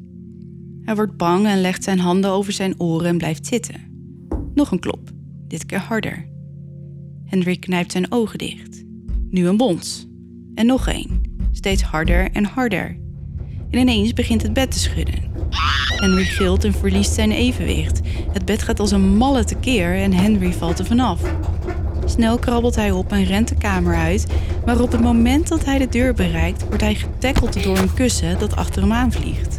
[0.83, 3.75] Hij wordt bang en legt zijn handen over zijn oren en blijft zitten.
[4.53, 5.09] Nog een klop,
[5.47, 6.29] dit keer harder.
[7.25, 8.83] Henry knijpt zijn ogen dicht.
[9.29, 10.07] Nu een bons.
[10.55, 12.97] En nog één, steeds harder en harder.
[13.69, 15.31] En ineens begint het bed te schudden.
[15.87, 17.99] Henry gilt en verliest zijn evenwicht.
[18.31, 21.21] Het bed gaat als een malle tekeer en Henry valt er vanaf.
[22.05, 24.27] Snel krabbelt hij op en rent de kamer uit,
[24.65, 28.39] maar op het moment dat hij de deur bereikt, wordt hij getackeld door een kussen
[28.39, 29.52] dat achter hem aanvliegt.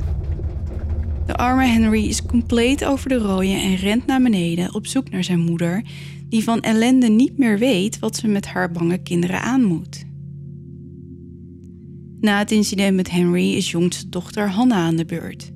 [1.35, 5.25] De arme Henry is compleet over de rooien en rent naar beneden op zoek naar
[5.25, 5.85] zijn moeder,
[6.29, 10.05] die van ellende niet meer weet wat ze met haar bange kinderen aan moet.
[12.20, 15.53] Na het incident met Henry is jongste dochter Hannah aan de beurt.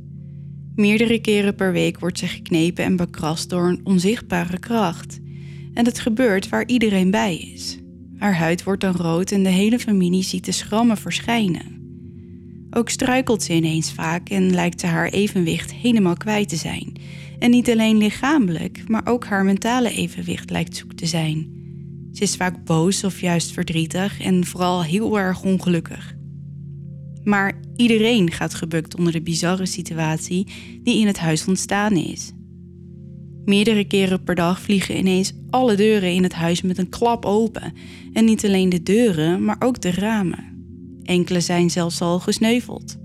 [0.74, 5.18] Meerdere keren per week wordt ze geknepen en bekrast door een onzichtbare kracht.
[5.74, 7.78] En het gebeurt waar iedereen bij is.
[8.16, 11.77] Haar huid wordt dan rood en de hele familie ziet de schrammen verschijnen.
[12.70, 16.92] Ook struikelt ze ineens vaak en lijkt ze haar evenwicht helemaal kwijt te zijn.
[17.38, 21.56] En niet alleen lichamelijk, maar ook haar mentale evenwicht lijkt zoek te zijn.
[22.12, 26.16] Ze is vaak boos of juist verdrietig en vooral heel erg ongelukkig.
[27.24, 30.46] Maar iedereen gaat gebukt onder de bizarre situatie
[30.82, 32.32] die in het huis ontstaan is.
[33.44, 37.72] Meerdere keren per dag vliegen ineens alle deuren in het huis met een klap open.
[38.12, 40.47] En niet alleen de deuren, maar ook de ramen.
[41.08, 42.96] Enkele zijn zelfs al gesneuveld.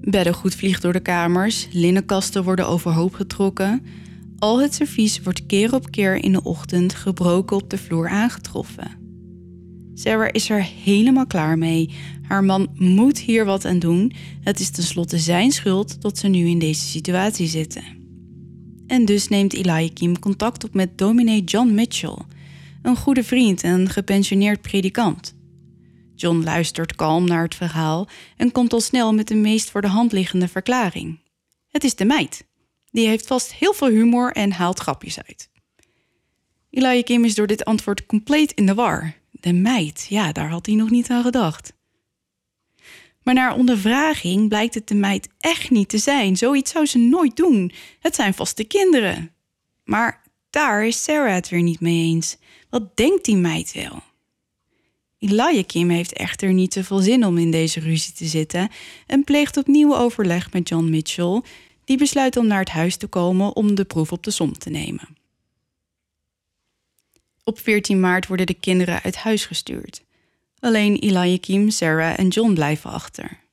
[0.00, 3.82] Beddengoed vliegt door de kamers, linnenkasten worden overhoop getrokken.
[4.38, 8.90] Al het servies wordt keer op keer in de ochtend gebroken op de vloer aangetroffen.
[9.94, 11.90] Sarah is er helemaal klaar mee.
[12.22, 14.12] Haar man moet hier wat aan doen.
[14.40, 17.84] Het is tenslotte zijn schuld dat ze nu in deze situatie zitten.
[18.86, 22.18] En dus neemt Eliakim contact op met dominee John Mitchell,
[22.82, 25.35] een goede vriend en gepensioneerd predikant.
[26.16, 29.88] John luistert kalm naar het verhaal en komt al snel met de meest voor de
[29.88, 31.18] hand liggende verklaring.
[31.68, 32.46] Het is de meid.
[32.90, 35.50] Die heeft vast heel veel humor en haalt grapjes uit.
[36.70, 39.14] Eliakim is door dit antwoord compleet in de war.
[39.30, 41.72] De meid, ja, daar had hij nog niet aan gedacht.
[43.22, 46.36] Maar na ondervraging blijkt het de meid echt niet te zijn.
[46.36, 47.72] Zoiets zou ze nooit doen.
[48.00, 49.32] Het zijn vaste kinderen.
[49.84, 52.36] Maar daar is Sarah het weer niet mee eens.
[52.70, 54.02] Wat denkt die meid wel?
[55.18, 58.68] Eliakim heeft echter niet zoveel zin om in deze ruzie te zitten
[59.06, 61.42] en pleegt opnieuw overleg met John Mitchell,
[61.84, 64.70] die besluit om naar het huis te komen om de proef op de som te
[64.70, 65.16] nemen.
[67.44, 70.04] Op 14 maart worden de kinderen uit huis gestuurd.
[70.58, 73.44] Alleen Eliakim, Sarah en John blijven achter.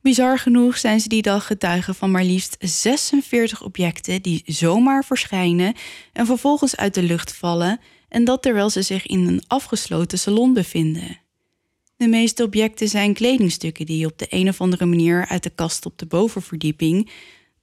[0.00, 5.74] Bizar genoeg zijn ze die dag getuigen van maar liefst 46 objecten die zomaar verschijnen
[6.12, 7.80] en vervolgens uit de lucht vallen
[8.16, 11.18] en dat terwijl ze zich in een afgesloten salon bevinden.
[11.96, 15.86] De meeste objecten zijn kledingstukken die op de een of andere manier uit de kast
[15.86, 17.10] op de bovenverdieping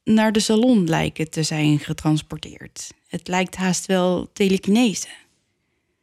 [0.03, 2.91] naar de salon lijken te zijn getransporteerd.
[3.07, 5.07] Het lijkt haast wel telekinese.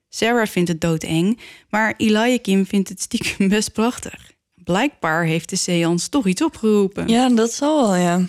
[0.09, 4.33] Sarah vindt het doodeng, maar Eliakim vindt het stiekem best prachtig.
[4.55, 7.09] Blijkbaar heeft de seance toch iets opgeroepen.
[7.09, 8.27] Ja, dat zal wel, ja.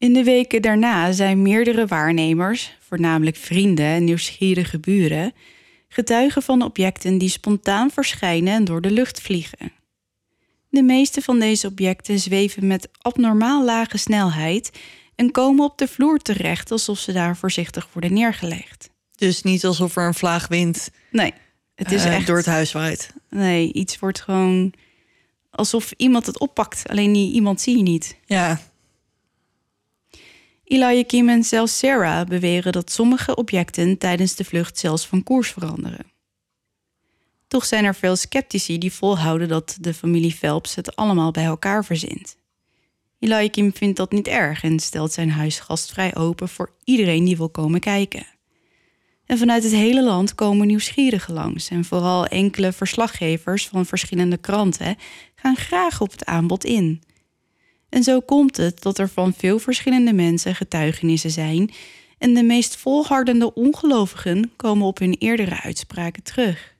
[0.00, 5.32] In de weken daarna zijn meerdere waarnemers, voornamelijk vrienden en nieuwsgierige buren,
[5.88, 9.72] getuigen van objecten die spontaan verschijnen en door de lucht vliegen.
[10.68, 14.70] De meeste van deze objecten zweven met abnormaal lage snelheid
[15.14, 18.90] en komen op de vloer terecht alsof ze daar voorzichtig worden neergelegd.
[19.16, 21.32] Dus niet alsof er een vlaagwind Nee,
[21.74, 23.14] het is eh, echt door het huis waait.
[23.30, 24.72] Nee, iets wordt gewoon
[25.50, 28.16] alsof iemand het oppakt, alleen die iemand zie je niet.
[28.24, 28.60] Ja,
[30.70, 36.06] Eliakim en zelfs Sarah beweren dat sommige objecten tijdens de vlucht zelfs van koers veranderen.
[37.48, 41.84] Toch zijn er veel sceptici die volhouden dat de familie Phelps het allemaal bij elkaar
[41.84, 42.36] verzint.
[43.18, 47.50] Eliakim vindt dat niet erg en stelt zijn huis gastvrij open voor iedereen die wil
[47.50, 48.26] komen kijken.
[49.26, 54.96] En vanuit het hele land komen nieuwsgierigen langs en vooral enkele verslaggevers van verschillende kranten
[55.34, 57.02] gaan graag op het aanbod in.
[57.90, 61.70] En zo komt het dat er van veel verschillende mensen getuigenissen zijn
[62.18, 66.74] en de meest volhardende ongelovigen komen op hun eerdere uitspraken terug.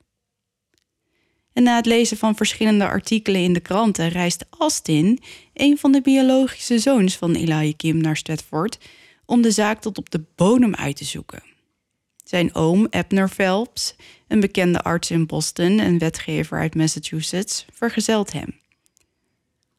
[1.53, 5.19] En na het lezen van verschillende artikelen in de kranten reist Austin,
[5.53, 8.77] een van de biologische zoons van Eliakim, naar Stratford
[9.25, 11.43] om de zaak tot op de bodem uit te zoeken.
[12.23, 13.95] Zijn oom Abner Phelps,
[14.27, 18.60] een bekende arts in Boston en wetgever uit Massachusetts, vergezelt hem.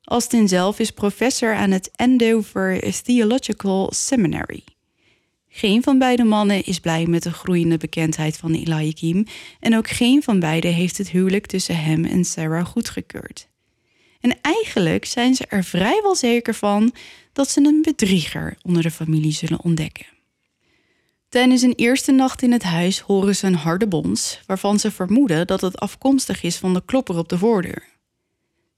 [0.05, 4.65] Austin zelf is professor aan het Andover Theological Seminary.
[5.49, 9.27] Geen van beide mannen is blij met de groeiende bekendheid van Eliakim
[9.61, 13.49] en ook geen van beiden heeft het huwelijk tussen hem en Sarah goedgekeurd.
[14.21, 16.95] En eigenlijk zijn ze er vrijwel zeker van
[17.33, 20.07] dat ze een bedrieger onder de familie zullen ontdekken.
[21.29, 25.47] Tijdens een eerste nacht in het huis horen ze een harde bons, waarvan ze vermoeden
[25.47, 27.92] dat het afkomstig is van de klopper op de voordeur.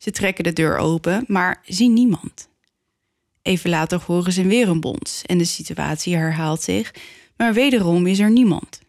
[0.04, 2.48] Ze trekken de deur open, maar zien niemand.
[3.42, 6.94] Even later horen ze weer een bons en de situatie herhaalt zich,
[7.36, 8.80] maar wederom is er niemand.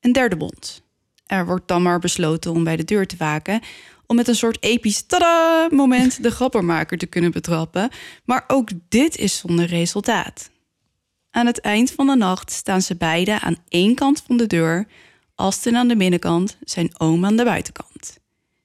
[0.00, 0.82] Een derde bons.
[1.26, 3.60] Er wordt dan maar besloten om bij de deur te waken,
[4.06, 7.90] om met een soort episch tada moment de grappermaker te kunnen betrappen,
[8.24, 10.50] maar ook dit is zonder resultaat.
[11.30, 14.86] Aan het eind van de nacht staan ze beiden aan één kant van de deur,
[15.34, 17.93] Aston aan de binnenkant, zijn oom aan de buitenkant.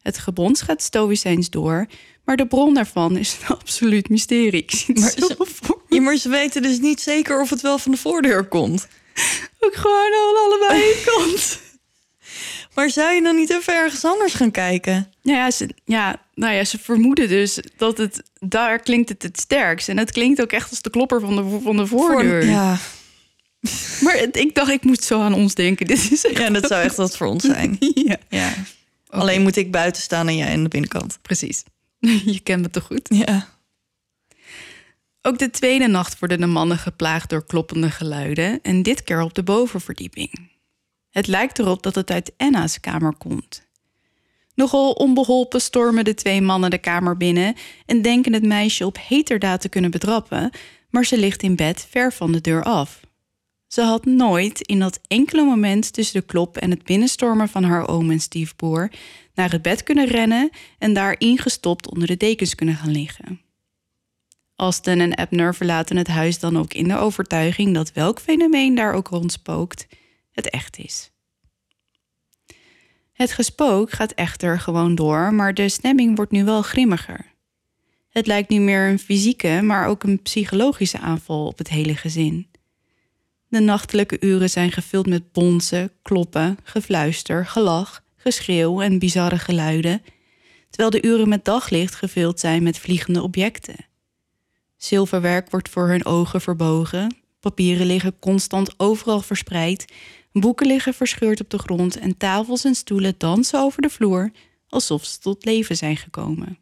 [0.01, 1.85] Het gebons gaat stoïcijns door,
[2.25, 4.61] maar de bron daarvan is een absoluut mysterie.
[4.63, 5.95] Ik zie het Maar ze- voor me.
[5.95, 8.87] Ja, maar ze weten dus niet zeker of het wel van de voordeur komt.
[9.59, 11.59] Ook gewoon aan allebei kant.
[12.75, 15.11] Maar zou je dan niet even ergens anders gaan kijken?
[15.23, 19.39] Nou ja, ze, ja, nou ja, ze vermoeden dus dat het daar klinkt het het
[19.39, 19.89] sterkst.
[19.89, 22.43] En het klinkt ook echt als de klopper van de, van de voordeur.
[22.43, 22.77] Voor- ja.
[24.01, 25.87] Maar het- ik dacht, ik moet zo aan ons denken.
[25.87, 26.37] Dit is echt...
[26.37, 27.77] ja, dat zou echt wat voor ons zijn.
[27.93, 28.53] ja, Ja.
[29.09, 31.19] Alleen moet ik buiten staan en jij aan de binnenkant.
[31.21, 31.63] precies.
[32.33, 33.07] Je kent me toch goed?
[33.09, 33.47] Ja.
[35.21, 38.59] Ook de tweede nacht worden de mannen geplaagd door kloppende geluiden.
[38.61, 40.49] En dit keer op de bovenverdieping.
[41.09, 43.67] Het lijkt erop dat het uit Anna's kamer komt.
[44.55, 49.61] Nogal onbeholpen stormen de twee mannen de kamer binnen en denken het meisje op heterdaad
[49.61, 50.51] te kunnen betrappen,
[50.89, 52.99] maar ze ligt in bed ver van de deur af.
[53.69, 57.87] Ze had nooit in dat enkele moment tussen de klop en het binnenstormen van haar
[57.87, 58.91] oom en stiefbroer
[59.33, 63.41] naar het bed kunnen rennen en daar ingestopt onder de dekens kunnen gaan liggen.
[64.55, 68.93] Austin en Abner verlaten het huis dan ook in de overtuiging dat welk fenomeen daar
[68.93, 69.87] ook rondspookt,
[70.31, 71.11] het echt is.
[73.13, 77.25] Het gespook gaat echter gewoon door, maar de stemming wordt nu wel grimmiger.
[78.09, 82.48] Het lijkt nu meer een fysieke, maar ook een psychologische aanval op het hele gezin.
[83.49, 90.01] De nachtelijke uren zijn gevuld met bonzen, kloppen, gefluister, gelach, geschreeuw en bizarre geluiden,
[90.69, 93.75] terwijl de uren met daglicht gevuld zijn met vliegende objecten.
[94.77, 99.85] Zilverwerk wordt voor hun ogen verbogen, papieren liggen constant overal verspreid,
[100.31, 104.31] boeken liggen verscheurd op de grond en tafels en stoelen dansen over de vloer
[104.69, 106.57] alsof ze tot leven zijn gekomen.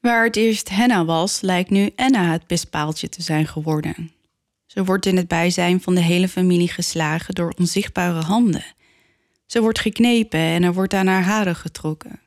[0.00, 4.13] Waar het eerst Henna was, lijkt nu Anna het pispaaltje te zijn geworden.
[4.74, 8.64] Ze wordt in het bijzijn van de hele familie geslagen door onzichtbare handen.
[9.46, 12.20] Ze wordt geknepen en er wordt aan haar haren getrokken.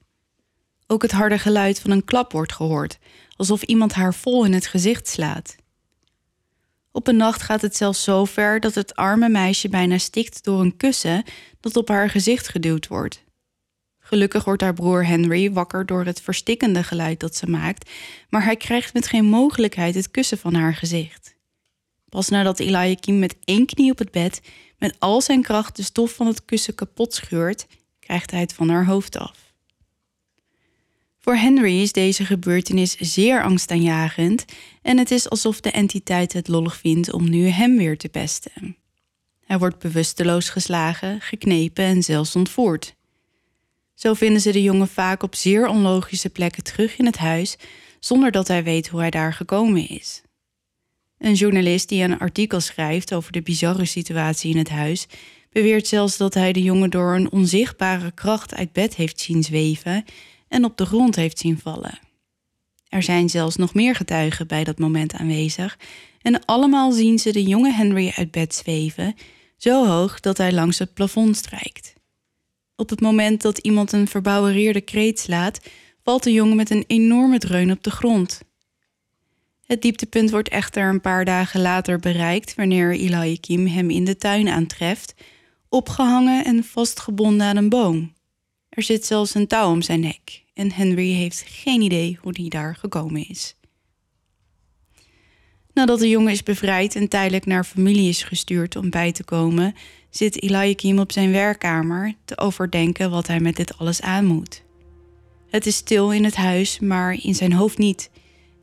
[0.87, 2.97] Ook het harde geluid van een klap wordt gehoord,
[3.35, 5.55] alsof iemand haar vol in het gezicht slaat.
[6.91, 10.61] Op een nacht gaat het zelfs zo ver dat het arme meisje bijna stikt door
[10.61, 11.23] een kussen
[11.59, 13.23] dat op haar gezicht geduwd wordt.
[13.99, 17.89] Gelukkig wordt haar broer Henry wakker door het verstikkende geluid dat ze maakt,
[18.29, 21.36] maar hij krijgt met geen mogelijkheid het kussen van haar gezicht.
[22.09, 24.41] Pas nadat Eliakim met één knie op het bed
[24.77, 27.67] met al zijn kracht de stof van het kussen kapot scheurt,
[27.99, 29.53] krijgt hij het van haar hoofd af.
[31.19, 34.45] Voor Henry is deze gebeurtenis zeer angstaanjagend
[34.81, 38.77] en het is alsof de entiteit het lollig vindt om nu hem weer te pesten.
[39.45, 42.95] Hij wordt bewusteloos geslagen, geknepen en zelfs ontvoerd.
[43.93, 47.55] Zo vinden ze de jongen vaak op zeer onlogische plekken terug in het huis,
[47.99, 50.21] zonder dat hij weet hoe hij daar gekomen is.
[51.19, 55.07] Een journalist die een artikel schrijft over de bizarre situatie in het huis,
[55.51, 60.05] beweert zelfs dat hij de jongen door een onzichtbare kracht uit bed heeft zien zweven
[60.47, 61.99] en op de grond heeft zien vallen.
[62.89, 65.77] Er zijn zelfs nog meer getuigen bij dat moment aanwezig
[66.21, 69.15] en allemaal zien ze de jonge Henry uit bed zweven,
[69.57, 71.93] zo hoog dat hij langs het plafond strijkt.
[72.75, 75.59] Op het moment dat iemand een verbouwereerde kreet slaat,
[76.03, 78.41] valt de jongen met een enorme dreun op de grond.
[79.67, 84.49] Het dieptepunt wordt echter een paar dagen later bereikt wanneer Eliakim hem in de tuin
[84.49, 85.13] aantreft,
[85.69, 88.13] opgehangen en vastgebonden aan een boom.
[88.69, 92.49] Er zit zelfs een touw om zijn nek en Henry heeft geen idee hoe die
[92.49, 93.55] daar gekomen is.
[95.73, 99.75] Nadat de jongen is bevrijd en tijdelijk naar familie is gestuurd om bij te komen,
[100.09, 104.63] zit Eliakim op zijn werkkamer te overdenken wat hij met dit alles aan moet.
[105.49, 108.09] Het is stil in het huis, maar in zijn hoofd niet,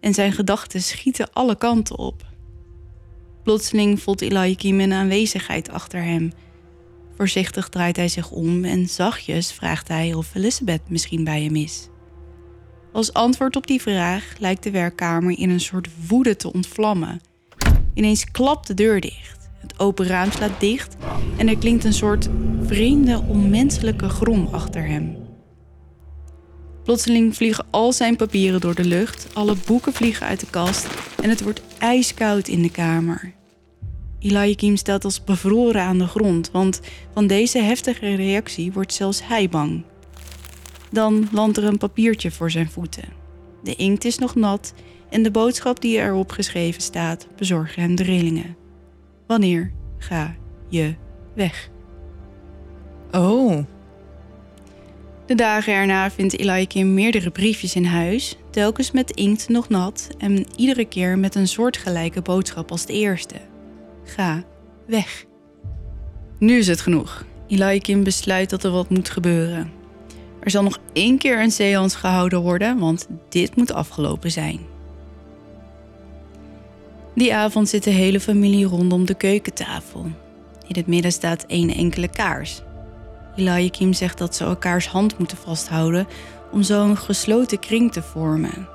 [0.05, 2.27] en zijn gedachten schieten alle kanten op.
[3.43, 6.33] Plotseling voelt Eliakim een aanwezigheid achter hem.
[7.17, 11.88] Voorzichtig draait hij zich om en zachtjes vraagt hij of Elizabeth misschien bij hem is.
[12.93, 17.21] Als antwoord op die vraag lijkt de werkkamer in een soort woede te ontvlammen.
[17.95, 19.49] Ineens klapt de deur dicht.
[19.59, 20.97] Het open raam slaat dicht
[21.37, 22.29] en er klinkt een soort
[22.62, 25.23] vreemde, onmenselijke grom achter hem.
[26.85, 30.87] Plotseling vliegen al zijn papieren door de lucht, alle boeken vliegen uit de kast
[31.23, 33.33] en het wordt ijskoud in de kamer.
[34.19, 36.81] Eliakim staat als bevroren aan de grond, want
[37.13, 39.85] van deze heftige reactie wordt zelfs hij bang.
[40.91, 43.05] Dan landt er een papiertje voor zijn voeten.
[43.63, 44.75] De inkt is nog nat
[45.11, 48.57] en de boodschap die erop geschreven staat bezorgen hem de rillingen.
[49.27, 50.35] Wanneer ga
[50.69, 50.95] je
[51.35, 51.71] weg?
[53.11, 53.73] Oh.
[55.27, 60.46] De dagen erna vindt Eliakim meerdere briefjes in huis, telkens met inkt nog nat en
[60.56, 63.35] iedere keer met een soortgelijke boodschap als de eerste.
[64.04, 64.42] Ga
[64.87, 65.25] weg.
[66.38, 67.25] Nu is het genoeg.
[67.48, 69.72] Eliakim besluit dat er wat moet gebeuren.
[70.40, 74.60] Er zal nog één keer een seance gehouden worden, want dit moet afgelopen zijn.
[77.14, 80.02] Die avond zit de hele familie rondom de keukentafel.
[80.66, 82.62] In het midden staat één enkele kaars.
[83.37, 86.07] Eliakim zegt dat ze elkaars hand moeten vasthouden
[86.53, 88.69] om zo een gesloten kring te vormen.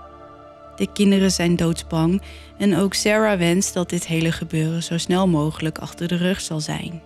[0.75, 2.21] De kinderen zijn doodsbang
[2.57, 6.59] en ook Sarah wenst dat dit hele gebeuren zo snel mogelijk achter de rug zal
[6.59, 7.01] zijn.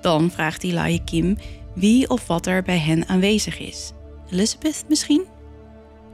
[0.00, 1.36] Dan vraagt Eliakim
[1.74, 3.92] wie of wat er bij hen aanwezig is.
[4.30, 5.26] Elizabeth misschien?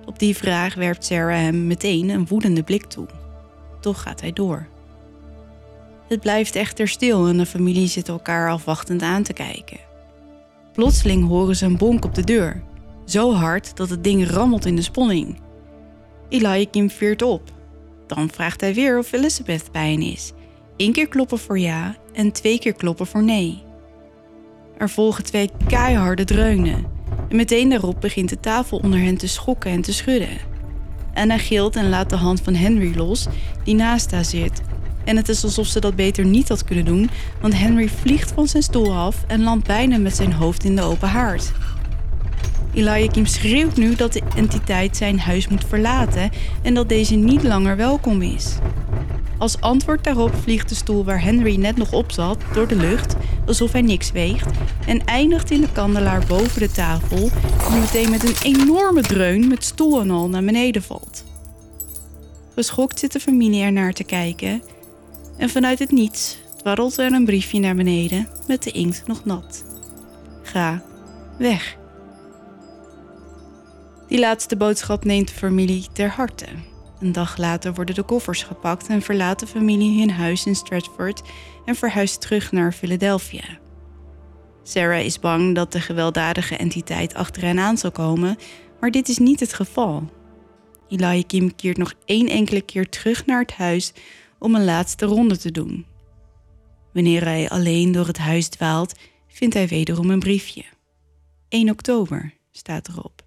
[0.07, 3.07] Op die vraag werpt Sarah hem meteen een woedende blik toe.
[3.81, 4.67] Toch gaat hij door.
[6.09, 9.79] Het blijft echter stil en de familie zit elkaar afwachtend aan te kijken.
[10.75, 12.63] Plotseling horen ze een bonk op de deur.
[13.05, 15.41] Zo hard dat het ding rammelt in de sponning.
[16.29, 17.53] Eliakim veert op.
[18.07, 20.33] Dan vraagt hij weer of Elizabeth bij hen is.
[20.77, 23.63] Eén keer kloppen voor ja en twee keer kloppen voor nee.
[24.79, 26.85] Er volgen twee keiharde dreunen.
[27.29, 30.39] En meteen daarop begint de tafel onder hen te schokken en te schudden.
[31.15, 33.27] Anna gilt en laat de hand van Henry los,
[33.65, 34.63] die naast haar zit.
[35.05, 38.49] En het is alsof ze dat beter niet had kunnen doen, want Henry vliegt van
[38.49, 41.53] zijn stoel af en landt bijna met zijn hoofd in de open haard.
[42.75, 46.31] Eliakim schreeuwt nu dat de entiteit zijn huis moet verlaten
[46.63, 48.55] en dat deze niet langer welkom is.
[49.39, 53.17] Als antwoord daarop vliegt de stoel waar Henry net nog op zat door de lucht,
[53.47, 54.47] alsof hij niks weegt,
[54.87, 57.31] en eindigt in de kandelaar boven de tafel,
[57.69, 61.25] die meteen met een enorme dreun met stoel en al naar beneden valt.
[62.55, 64.63] Geschokt zit de familie er naar te kijken,
[65.37, 69.65] en vanuit het niets dwarrelt er een briefje naar beneden met de inkt nog nat.
[70.43, 70.83] Ga
[71.39, 71.77] weg.
[74.09, 76.47] Die laatste boodschap neemt de familie ter harte.
[77.01, 81.23] Een dag later worden de koffers gepakt en verlaat de familie hun huis in Stratford
[81.65, 83.59] en verhuist terug naar Philadelphia.
[84.63, 88.37] Sarah is bang dat de gewelddadige entiteit achter hen aan zal komen,
[88.81, 90.11] maar dit is niet het geval.
[90.89, 93.93] Eliakim keert nog één enkele keer terug naar het huis
[94.45, 95.87] om een laatste ronde te doen.
[96.93, 98.93] Wanneer hij alleen door het huis dwaalt,
[99.29, 100.65] vindt hij wederom een briefje.
[101.49, 103.25] 1 oktober staat erop.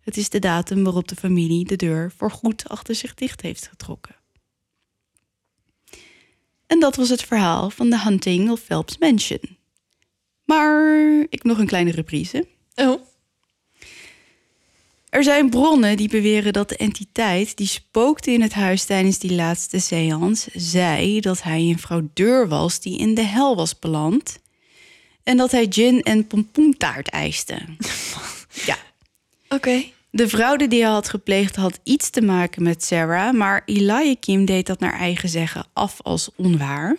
[0.00, 4.14] Het is de datum waarop de familie de deur voorgoed achter zich dicht heeft getrokken.
[6.66, 9.56] En dat was het verhaal van de Hunting of Phelps Mansion.
[10.44, 12.46] Maar ik nog een kleine reprise.
[12.74, 13.00] Oh.
[15.12, 19.34] Er zijn bronnen die beweren dat de entiteit die spookte in het huis tijdens die
[19.34, 24.38] laatste seance zei dat hij een fraudeur was die in de hel was beland
[25.22, 27.58] en dat hij gin en pompoentaart eiste.
[28.70, 28.76] ja,
[29.48, 29.84] Oké.
[30.10, 34.66] de fraude die hij had gepleegd had iets te maken met Sarah, maar Eliakim deed
[34.66, 36.96] dat naar eigen zeggen af als onwaar.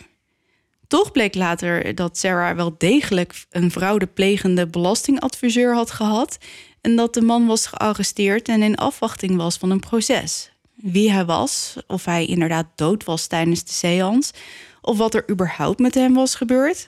[0.86, 6.38] Toch bleek later dat Sarah wel degelijk een fraudeplegende belastingadviseur had gehad
[6.84, 10.50] en dat de man was gearresteerd en in afwachting was van een proces.
[10.74, 14.32] Wie hij was, of hij inderdaad dood was tijdens de seance,
[14.80, 16.86] of wat er überhaupt met hem was gebeurd,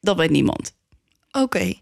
[0.00, 0.74] dat weet niemand.
[1.30, 1.74] Oké.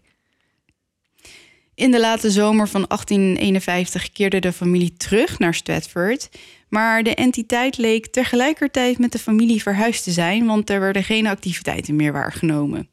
[1.75, 6.29] In de late zomer van 1851 keerde de familie terug naar Stratford.
[6.69, 11.27] Maar de entiteit leek tegelijkertijd met de familie verhuisd te zijn, want er werden geen
[11.27, 12.89] activiteiten meer waargenomen.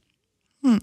[0.61, 0.79] Hm.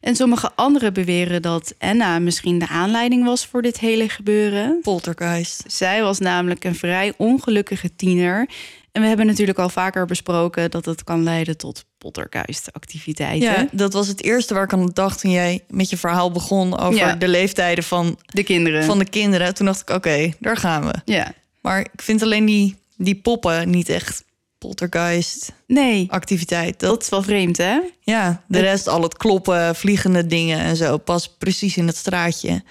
[0.00, 4.78] En sommige anderen beweren dat Anna misschien de aanleiding was voor dit hele gebeuren.
[4.82, 5.64] Poltergeist.
[5.66, 8.48] Zij was namelijk een vrij ongelukkige tiener.
[8.92, 13.48] En we hebben natuurlijk al vaker besproken dat het kan leiden tot poltergeist-activiteiten.
[13.52, 16.78] Ja, dat was het eerste waar ik aan dacht toen jij met je verhaal begon
[16.78, 17.14] over Ja.
[17.14, 18.84] de leeftijden van, De kinderen.
[18.84, 19.54] van de kinderen.
[19.54, 20.94] Toen dacht ik, oké, daar gaan we.
[21.04, 21.32] Ja.
[21.62, 24.24] Maar ik vind alleen die, die poppen niet echt
[24.60, 26.80] poltergeist Nee, activiteit.
[26.80, 27.80] Dat, dat is wel vreemd, hè?
[28.00, 32.50] ja, de rest, al het kloppen, vliegende dingen en zo, past precies in het straatje.
[32.52, 32.62] I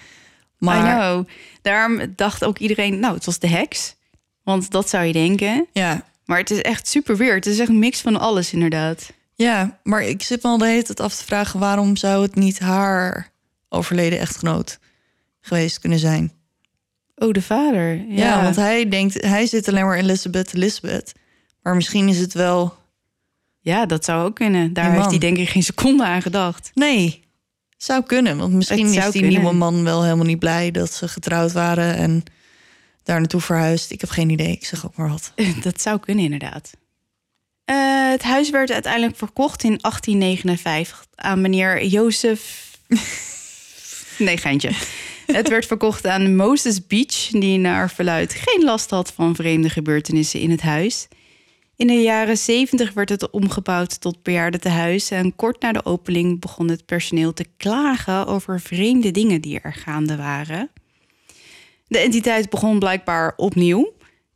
[0.58, 1.28] Maar know.
[1.62, 3.96] Daarom dacht ook iedereen, nou, het was de heks.
[4.44, 5.68] Want dat zou je denken.
[5.74, 7.44] ja, Maar het is echt super weird.
[7.46, 9.12] Het is echt een mix van alles, inderdaad.
[9.36, 11.60] ja, maar ik zit me al de hele tijd af te vragen...
[11.60, 13.32] waarom zou het niet haar
[13.70, 14.80] overleden echtgenoot
[15.42, 16.32] geweest kunnen zijn?
[17.16, 17.96] Oh, de vader.
[17.96, 21.12] Ja, Ja, want hij denkt, hij zit alleen maar Elizabeth, Elizabeth.
[21.62, 22.76] Maar misschien is het wel...
[23.60, 24.74] ja, dat zou ook kunnen.
[24.74, 26.72] Daar heeft hij denk ik geen seconde aan gedacht.
[26.74, 27.24] Nee,
[27.78, 28.38] zou kunnen.
[28.38, 29.30] Want misschien is die kunnen.
[29.30, 30.72] nieuwe man wel helemaal niet blij...
[30.72, 32.24] dat ze getrouwd waren en
[33.03, 33.91] daar naartoe verhuisd.
[33.91, 35.34] Ik heb geen idee, ik zeg ook maar wat.
[35.64, 36.72] Dat zou kunnen, inderdaad.
[37.66, 42.72] Eh, het huis werd uiteindelijk verkocht in 1859 aan meneer Jozef.
[44.18, 44.72] nee, geintje.
[45.26, 50.39] Het werd verkocht aan Moses Beach, die naar verluid geen last had van vreemde gebeurtenissen
[50.39, 51.07] in het huis.
[51.80, 56.70] In de jaren 70 werd het omgebouwd tot bejaardentehuis en kort na de opening begon
[56.70, 60.70] het personeel te klagen over vreemde dingen die er gaande waren.
[61.88, 63.94] De entiteit begon blijkbaar opnieuw.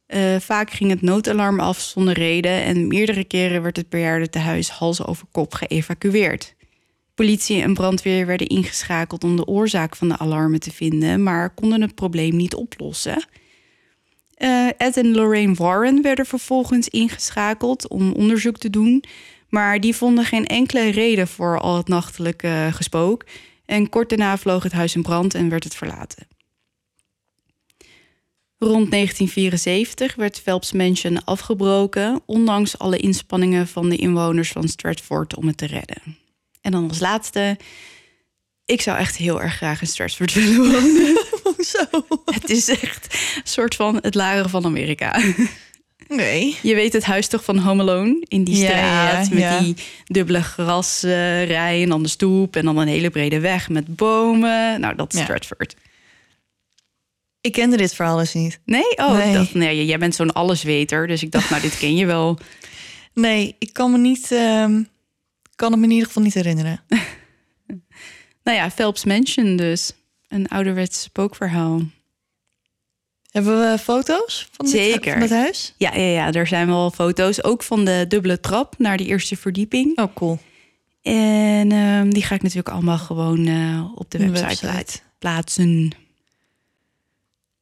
[0.08, 5.06] Uh, vaak ging het noodalarm af zonder reden en meerdere keren werd het bejaardentehuis hals
[5.06, 6.56] over kop geëvacueerd.
[7.16, 11.82] Politie en brandweer werden ingeschakeld om de oorzaak van de alarmen te vinden, maar konden
[11.82, 13.26] het probleem niet oplossen.
[14.44, 19.04] Uh, Ed en Lorraine Warren werden vervolgens ingeschakeld om onderzoek te doen,
[19.50, 23.26] maar die vonden geen enkele reden voor al het nachtelijke gespook.
[23.66, 26.28] En kort daarna vloog het huis in brand en werd het verlaten.
[28.58, 35.48] Rond 1974 werd Phelps Mansion afgebroken, ondanks alle inspanningen van de inwoners van Stratford om
[35.48, 36.18] het te redden.
[36.62, 37.58] En dan als laatste,
[38.66, 41.18] ik zou echt heel erg graag in Stratford willen wonen.
[41.66, 42.06] Zo.
[42.26, 45.22] Het is echt een soort van het lagere van Amerika.
[46.08, 46.58] Nee.
[46.62, 48.26] Je weet het huis toch van Home Alone?
[48.28, 49.60] In die straat ja, met ja.
[49.60, 52.56] die dubbele grasrij en dan de stoep...
[52.56, 54.80] en dan een hele brede weg met bomen.
[54.80, 55.26] Nou, dat is Ja.
[55.26, 55.76] Stratford.
[57.42, 58.60] Ik kende dit verhaal dus niet.
[58.66, 58.98] Nee?
[58.98, 59.28] Oh, Nee.
[59.28, 61.08] Ik dacht, nee, jij bent zo'n allesweter.
[61.08, 62.38] Dus ik dacht, nou, dit ken je wel.
[63.14, 64.32] Nee, ik kan me niet.
[64.32, 64.82] ehm,
[65.56, 66.82] kan het me in ieder geval niet herinneren.
[68.44, 69.92] Nou ja, Phelps Mansion dus.
[70.28, 71.82] Een ouderwets spookverhaal.
[73.32, 75.12] Hebben we foto's van, dit, Zeker.
[75.12, 75.74] van het huis?
[75.78, 77.44] Ja, ja, ja, er zijn wel foto's.
[77.44, 79.98] Ook van de dubbele trap naar die eerste verdieping.
[79.98, 80.40] Oh, cool.
[81.02, 84.66] En ehm, die ga ik natuurlijk allemaal gewoon eh, op de De website, website.
[84.68, 85.90] plaat- plaatsen.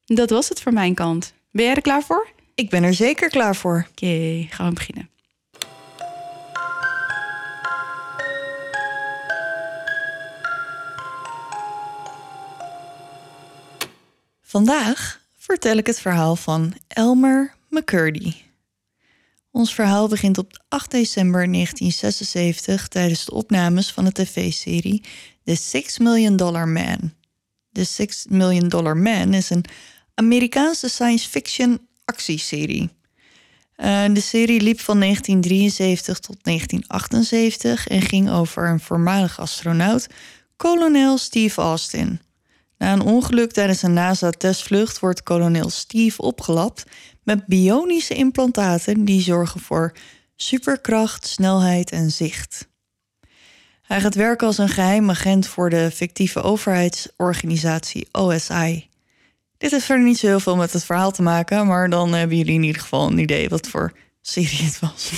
[0.06, 1.34] Dat was het voor mijn kant.
[1.52, 2.28] Ben jij er klaar voor?
[2.56, 3.88] Ik ben er zeker klaar voor.
[3.90, 5.10] Oké, gaan we beginnen.
[14.52, 18.34] Vandaag vertel ik het verhaal van Elmer McCurdy.
[19.52, 25.04] Ons verhaal begint op 8 december 1976 tijdens de opnames van de tv-serie
[25.44, 27.14] The Six Million Dollar Man.
[27.72, 29.66] The Six Million Dollar Man is een
[30.16, 32.90] Amerikaanse science fiction actieserie.
[33.76, 40.08] Eh, de serie liep van 1973 tot 1978 en ging over een voormalig astronaut,
[40.56, 42.20] kolonel Steve Austin.
[42.82, 46.84] Na een ongeluk tijdens een NASA-testvlucht wordt kolonel Steve opgelapt
[47.24, 49.94] met bionische implantaten die zorgen voor
[50.36, 52.68] superkracht, snelheid en zicht.
[53.82, 58.88] Hij gaat werken als een geheim agent voor de fictieve overheidsorganisatie OSI.
[59.58, 62.38] Dit heeft verder niet zo heel veel met het verhaal te maken, maar dan hebben
[62.38, 65.12] jullie in ieder geval een idee wat voor serie het was.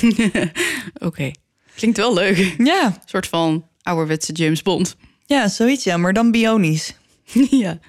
[1.08, 1.32] Oké.
[1.76, 2.38] Klinkt wel leuk.
[2.58, 4.96] Een Ja, soort van ouderwetse James Bond.
[5.26, 6.94] ja, zoiets ja, maar dan bionisch.
[7.64, 7.80] ja.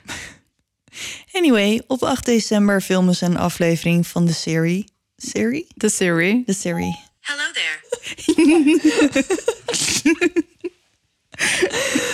[1.32, 4.85] Anyway, op 8 december filmen ze een aflevering van de serie.
[5.16, 5.66] Serie?
[5.74, 6.43] De serie.
[6.47, 6.99] De serie.
[7.20, 7.82] Hello there.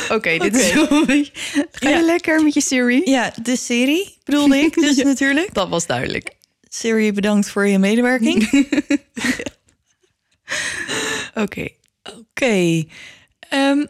[0.17, 0.73] Oké, dit is
[1.07, 1.33] beetje...
[1.71, 2.01] Ga je Ja.
[2.03, 3.11] lekker met je serie?
[3.11, 5.05] Ja, de serie bedoelde ik dus Ja.
[5.05, 5.55] natuurlijk.
[5.55, 6.31] Dat was duidelijk.
[6.69, 8.49] Serie, bedankt voor je medewerking.
[11.35, 11.69] Oké.
[12.19, 12.85] Oké.
[13.49, 13.87] Ehm,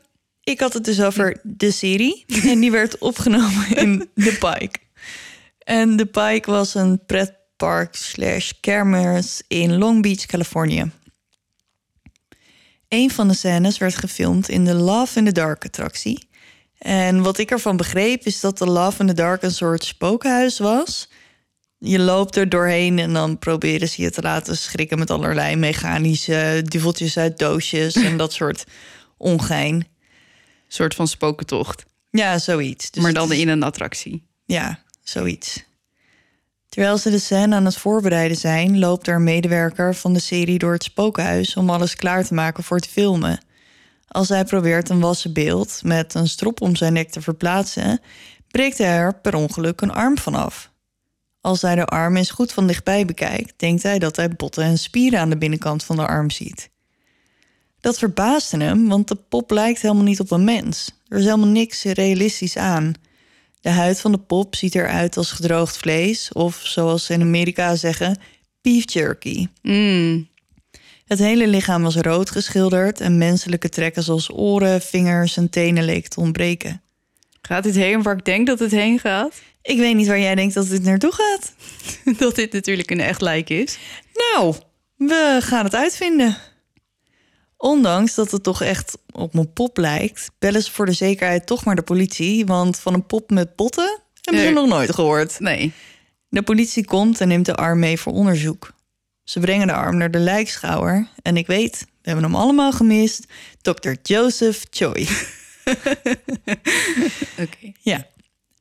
[0.51, 2.25] ik had het dus over de serie.
[2.45, 4.79] En die werd opgenomen in The Pike.
[5.59, 10.91] En The Pike was een pretpark slash kermis in Long Beach, Californië.
[12.89, 16.29] Een van de scènes werd gefilmd in de Love in the Dark attractie.
[16.79, 20.59] En wat ik ervan begreep is dat de Love in the Dark een soort spookhuis
[20.59, 21.09] was.
[21.79, 26.63] Je loopt er doorheen en dan proberen ze je te laten schrikken met allerlei mechanische
[26.65, 28.65] duveltjes uit doosjes en dat soort
[29.17, 29.87] ongein.
[30.73, 31.85] Soort van spokentocht.
[32.11, 32.91] Ja, zoiets.
[32.91, 34.27] Dus maar dan is- in een attractie.
[34.45, 35.65] Ja, zoiets.
[36.69, 40.59] Terwijl ze de scène aan het voorbereiden zijn, loopt er een medewerker van de serie
[40.59, 43.41] door het spookhuis om alles klaar te maken voor het filmen.
[44.09, 48.01] Als hij probeert een wassen beeld met een strop om zijn nek te verplaatsen,
[48.49, 50.71] breekt hij er per ongeluk een arm vanaf.
[51.41, 54.79] Als hij de arm eens goed van dichtbij bekijkt, denkt hij dat hij botten en
[54.79, 56.70] spieren aan de binnenkant van de arm ziet.
[57.81, 60.91] Dat verbaasde hem, want de pop lijkt helemaal niet op een mens.
[61.09, 62.95] Er is helemaal niks realistisch aan.
[63.61, 67.77] De huid van de pop ziet eruit als gedroogd vlees, of zoals ze in Amerika
[67.77, 68.19] zeggen,
[68.63, 69.47] beef jerky.
[69.63, 70.29] Mm.
[71.05, 76.11] Het hele lichaam was rood geschilderd en menselijke trekken zoals oren, vingers en tenen leken
[76.11, 76.83] te ontbreken.
[77.43, 79.41] Gaat dit heen waar ik denk dat het heen gaat?
[79.63, 81.55] Ik weet niet waar jij denkt dat dit naartoe gaat.
[82.19, 83.79] dat dit natuurlijk een echt lijk is.
[84.15, 84.55] Nou,
[84.97, 86.37] we gaan het uitvinden.
[87.61, 91.65] Ondanks dat het toch echt op een pop lijkt, bellen ze voor de zekerheid toch
[91.65, 94.53] maar de politie, want van een pop met botten hebben ze Nee.
[94.55, 95.41] nog nooit gehoord.
[95.41, 95.73] Nee.
[96.29, 98.73] De politie komt en neemt de arm mee voor onderzoek.
[99.25, 101.09] Ze brengen de arm naar de lijkschouwer.
[101.23, 103.25] En ik weet, we hebben hem allemaal gemist.
[103.63, 103.91] Dr.
[104.03, 105.09] Joseph Choi.
[107.45, 107.73] Oké.
[107.81, 108.07] Ja.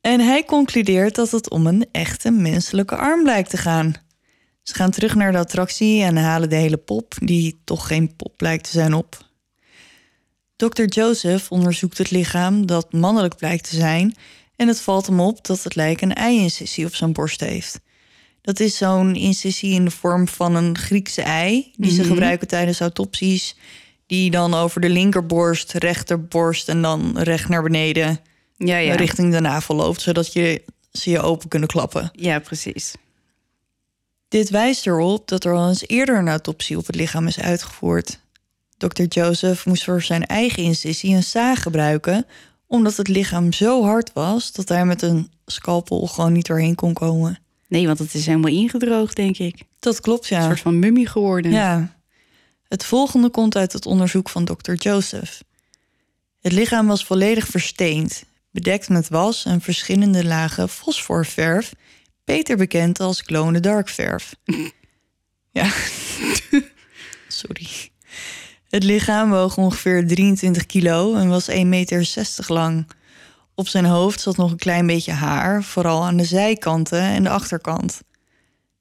[0.00, 3.94] En hij concludeert dat het om een echte menselijke arm blijkt te gaan.
[4.70, 8.36] Ze gaan terug naar de attractie en halen de hele pop, die toch geen pop
[8.36, 9.24] blijkt te zijn, op.
[10.56, 10.82] Dr.
[10.84, 14.14] Joseph onderzoekt het lichaam dat mannelijk blijkt te zijn
[14.56, 17.80] en het valt hem op dat het lijk een ei-incisie op zijn borst heeft.
[18.42, 22.08] Dat is zo'n incisie in de vorm van een Griekse ei, die ze Mhm.
[22.10, 23.56] gebruiken tijdens autopsies,
[24.06, 28.20] die dan over de linkerborst, rechterborst en dan recht naar beneden
[28.56, 28.94] Ja, ja.
[28.94, 32.10] richting de navel loopt, zodat je ze je open kunnen klappen.
[32.12, 32.94] ja, precies.
[34.30, 38.20] Dit wijst erop dat er al eens eerder een autopsie op het lichaam is uitgevoerd.
[38.76, 39.02] Dr.
[39.02, 42.26] Joseph moest voor zijn eigen incisie een zaag gebruiken,
[42.66, 46.92] omdat het lichaam zo hard was dat hij met een scalpel gewoon niet doorheen kon
[46.92, 47.38] komen.
[47.68, 49.62] Nee, want het is helemaal ingedroogd, denk ik.
[49.78, 50.46] Dat klopt, Een ja.
[50.46, 51.50] soort van mummie geworden.
[51.50, 51.98] Ja.
[52.68, 54.72] Het volgende komt uit het onderzoek van Dr.
[54.72, 55.42] Joseph.
[56.40, 61.72] Het lichaam was volledig versteend, bedekt met was en verschillende lagen fosforverf,
[62.30, 64.34] beter bekend als glow-in-the-dark verf.
[65.58, 65.70] ja.
[67.28, 67.68] Sorry.
[68.68, 72.90] Het lichaam woog ongeveer 23 kilo en was 1,60 meter lang.
[73.54, 77.30] Op zijn hoofd zat nog een klein beetje haar, vooral aan de zijkanten en de
[77.30, 78.00] achterkant.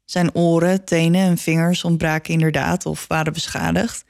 [0.06, 4.04] Zijn oren, tenen en vingers ontbraken inderdaad of waren beschadigd.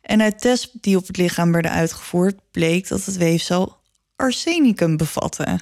[0.00, 3.76] En uit tests die op het lichaam werden uitgevoerd, bleek dat het weefsel
[4.16, 5.60] arsenicum bevatte.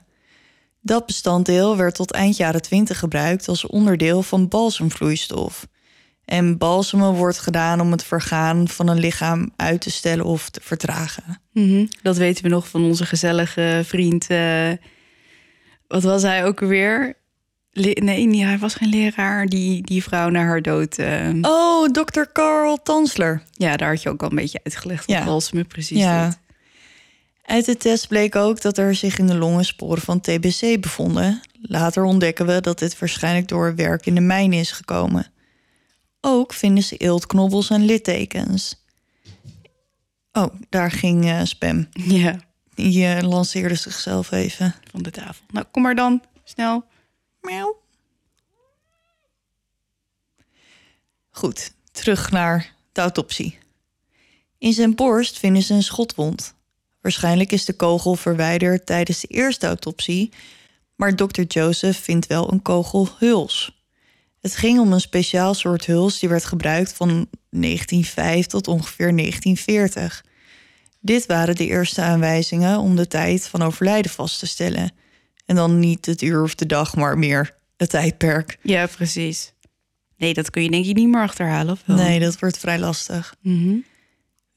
[0.87, 5.67] Dat bestanddeel werd tot eind jaren 20 gebruikt als onderdeel van balsemvloeistof.
[6.25, 10.61] En balsemen wordt gedaan om het vergaan van een lichaam uit te stellen of te
[10.63, 11.41] vertragen.
[11.53, 11.87] Mhm.
[12.03, 14.27] Dat weten we nog van onze gezellige vriend.
[14.27, 14.71] eh,
[15.89, 17.15] wat was hij ook alweer?
[17.71, 19.47] Le- nee, niet, hij was geen leraar.
[19.47, 20.99] Die, die vrouw naar haar dood.
[20.99, 23.43] eh, Oh, dokter Carl Tansler.
[23.53, 25.07] Ja, daar had je ook al een beetje uitgelegd.
[25.07, 25.17] Ja.
[25.17, 26.39] Wat balsem precies Ja.
[27.47, 31.41] Uit de test bleek ook dat er zich in de longen sporen van TBC bevonden.
[31.61, 35.33] Later ontdekken we dat dit waarschijnlijk door werk in de mijn is gekomen.
[36.21, 38.85] Ook vinden ze eeltknobbels en littekens.
[40.33, 41.89] Oh, daar ging eh, Spam.
[41.93, 42.41] Ja,
[42.75, 44.75] Die eh, lanceerde zichzelf even.
[44.91, 45.45] van de tafel.
[45.53, 46.23] Nou, kom maar dan.
[46.45, 46.85] Snel.
[47.41, 47.77] Miauw.
[51.31, 53.59] Goed, terug naar de autopsie.
[54.59, 56.55] In zijn borst vinden ze een schotwond.
[57.07, 60.33] Waarschijnlijk is de kogel verwijderd tijdens de eerste autopsie,
[60.97, 63.85] maar dokter Joseph vindt wel een kogelhuls.
[64.41, 70.25] Het ging om een speciaal soort huls die werd gebruikt van 1905 tot ongeveer 1940.
[71.01, 74.93] Dit waren de eerste aanwijzingen om de tijd van overlijden vast te stellen.
[75.45, 78.59] En dan niet het uur of de dag, maar meer het tijdperk.
[78.63, 79.53] Ja, precies.
[80.17, 81.73] Nee, dat kun je denk ik niet meer achterhalen.
[81.73, 81.97] Of wel?
[81.97, 83.35] Nee, dat wordt vrij lastig.
[83.41, 83.77] Mhm.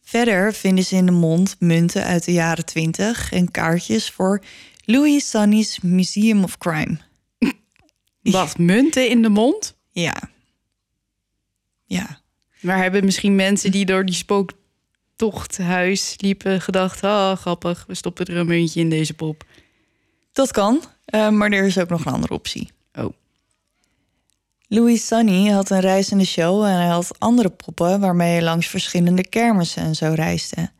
[0.09, 4.41] Verder vinden ze in de mond munten uit de jaren 20 en kaartjes voor
[4.85, 6.97] Louis Sunny's Museum of Crime.
[8.21, 9.75] Wacht, munten in de mond?
[9.91, 10.15] Ja.
[11.85, 12.21] Ja.
[12.61, 17.03] Maar hebben misschien mensen die door die spooktochthuis liepen gedacht...
[17.03, 19.43] ah, grappig, we stoppen er een muntje in deze pop.
[20.31, 22.71] Dat kan, eh, maar er is ook nog een andere optie.
[24.71, 29.27] Louis Sunny had een reizende show en hij had andere poppen waarmee hij langs verschillende
[29.27, 30.71] kermissen en zo reisde.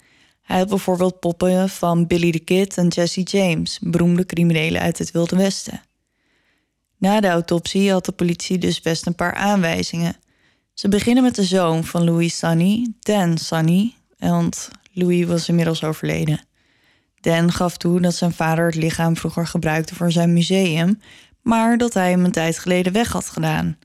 [0.42, 5.12] Hij had bijvoorbeeld poppen van Billy the Kid en Jesse James, beroemde criminelen uit het
[5.12, 5.82] Wilde Westen.
[6.98, 10.16] Na de autopsie had de politie dus best een paar aanwijzingen.
[10.74, 16.40] Ze beginnen met de zoon van Louis Sunny, Dan Sunny, want Louis was inmiddels overleden.
[17.22, 21.00] Dan gaf toe dat zijn vader het lichaam vroeger gebruikte voor zijn museum,
[21.42, 23.78] maar dat hij hem een tijd geleden weg had gedaan.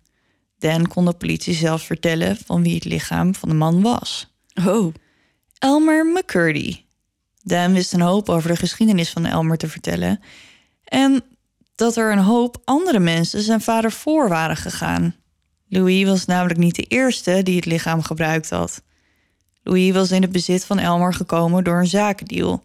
[0.58, 4.34] Dan kon de politie zelfs vertellen van wie het lichaam van de man was.
[4.64, 4.94] Oh.
[5.58, 6.84] Elmer McCurdy.
[7.42, 10.20] Dan wist een hoop over de geschiedenis van Elmer te vertellen.
[10.84, 11.22] En
[11.74, 15.14] dat er een hoop andere mensen zijn vader voor waren gegaan.
[15.68, 18.82] Louis was namelijk niet de eerste die het lichaam gebruikt had.
[19.62, 22.64] Louis was in het bezit van Elmer gekomen door een zakendeal.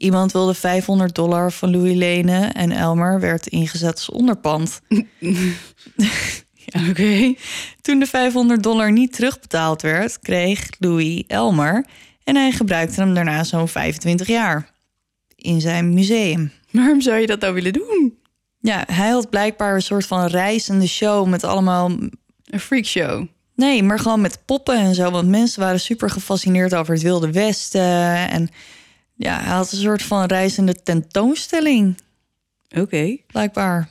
[0.00, 4.80] Iemand wilde 500 dollar van Louis lenen en Elmer werd ingezet als onderpand.
[6.72, 7.34] Ja, oké.
[7.80, 11.86] Toen de 500 dollar niet terugbetaald werd, kreeg Louis Elmer
[12.24, 14.70] en hij gebruikte hem daarna zo'n 25 jaar
[15.36, 16.52] in zijn museum.
[16.70, 18.18] Waarom zou je dat nou willen doen?
[18.60, 21.90] Ja, hij had blijkbaar een soort van reizende show met allemaal.
[22.44, 23.26] Een freakshow.
[23.54, 25.10] Nee, maar gewoon met poppen en zo.
[25.10, 28.30] Want mensen waren super gefascineerd over het Wilde Westen.
[28.30, 28.50] En
[29.20, 32.00] ja, hij had een soort van reizende tentoonstelling,
[32.76, 33.16] Oké.
[33.26, 33.88] blijkbaar.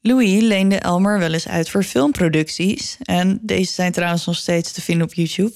[0.00, 2.96] Louis leende Elmer wel eens uit voor filmproducties.
[3.02, 5.52] En deze zijn trouwens nog steeds te vinden op YouTube.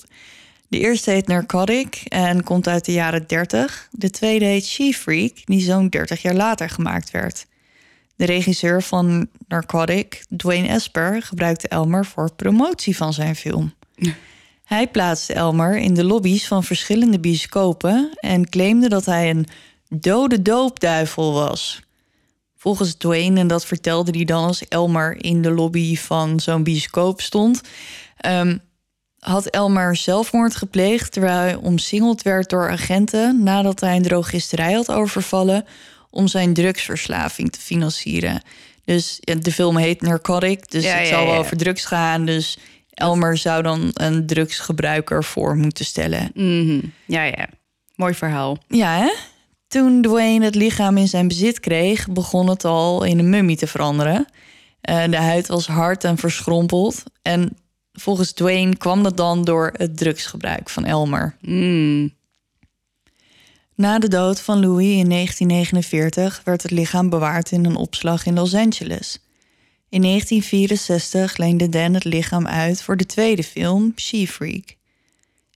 [0.69, 3.89] De eerste heet Narcotic en komt uit de jaren 30.
[3.91, 7.47] De tweede heet She Freak, die zo'n 30 jaar later gemaakt werd.
[8.17, 13.75] De regisseur van Narcotic, Dwayne Esper, gebruikte Elmer voor promotie van zijn film.
[14.65, 19.47] Hij plaatste Elmer in de lobby's van verschillende bioscopen en claimde dat hij een
[19.89, 21.83] dode doopduivel was.
[22.57, 27.21] Volgens Dwayne, en dat vertelde hij dan als Elmer in de lobby van zo'n bioscoop
[27.21, 27.61] stond,
[28.17, 28.57] ehm,
[29.19, 34.91] had Elmer zelfmoord gepleegd terwijl hij omsingeld werd door agenten nadat hij een drogisterij had
[34.91, 35.65] overvallen
[36.11, 38.43] om zijn drugsverslaving te financieren.
[38.85, 42.25] Dus de film heet Narcotic, dus het zal wel over drugs gaan.
[42.27, 42.59] Dus
[42.95, 46.31] Elmer zou dan een drugsgebruiker voor moeten stellen.
[46.35, 46.81] Mhm.
[47.07, 47.49] Ja, ja.
[47.95, 48.59] Mooi verhaal.
[48.69, 49.13] Ja, hè?
[49.69, 53.67] Toen Dwayne het lichaam in zijn bezit kreeg, begon het al in een mummie te
[53.67, 54.27] veranderen.
[54.91, 57.03] Uh, de huid was hard en verschrompeld.
[57.23, 57.57] En
[57.93, 61.37] volgens Dwayne kwam dat dan door het drugsgebruik van Elmer.
[61.41, 62.13] Mm.
[63.75, 68.35] Na de dood van Louis in 1949 werd het lichaam bewaard in een opslag in
[68.35, 69.19] Los Angeles.
[69.95, 74.77] In 1964 leende Dan het lichaam uit voor de tweede film She Freak.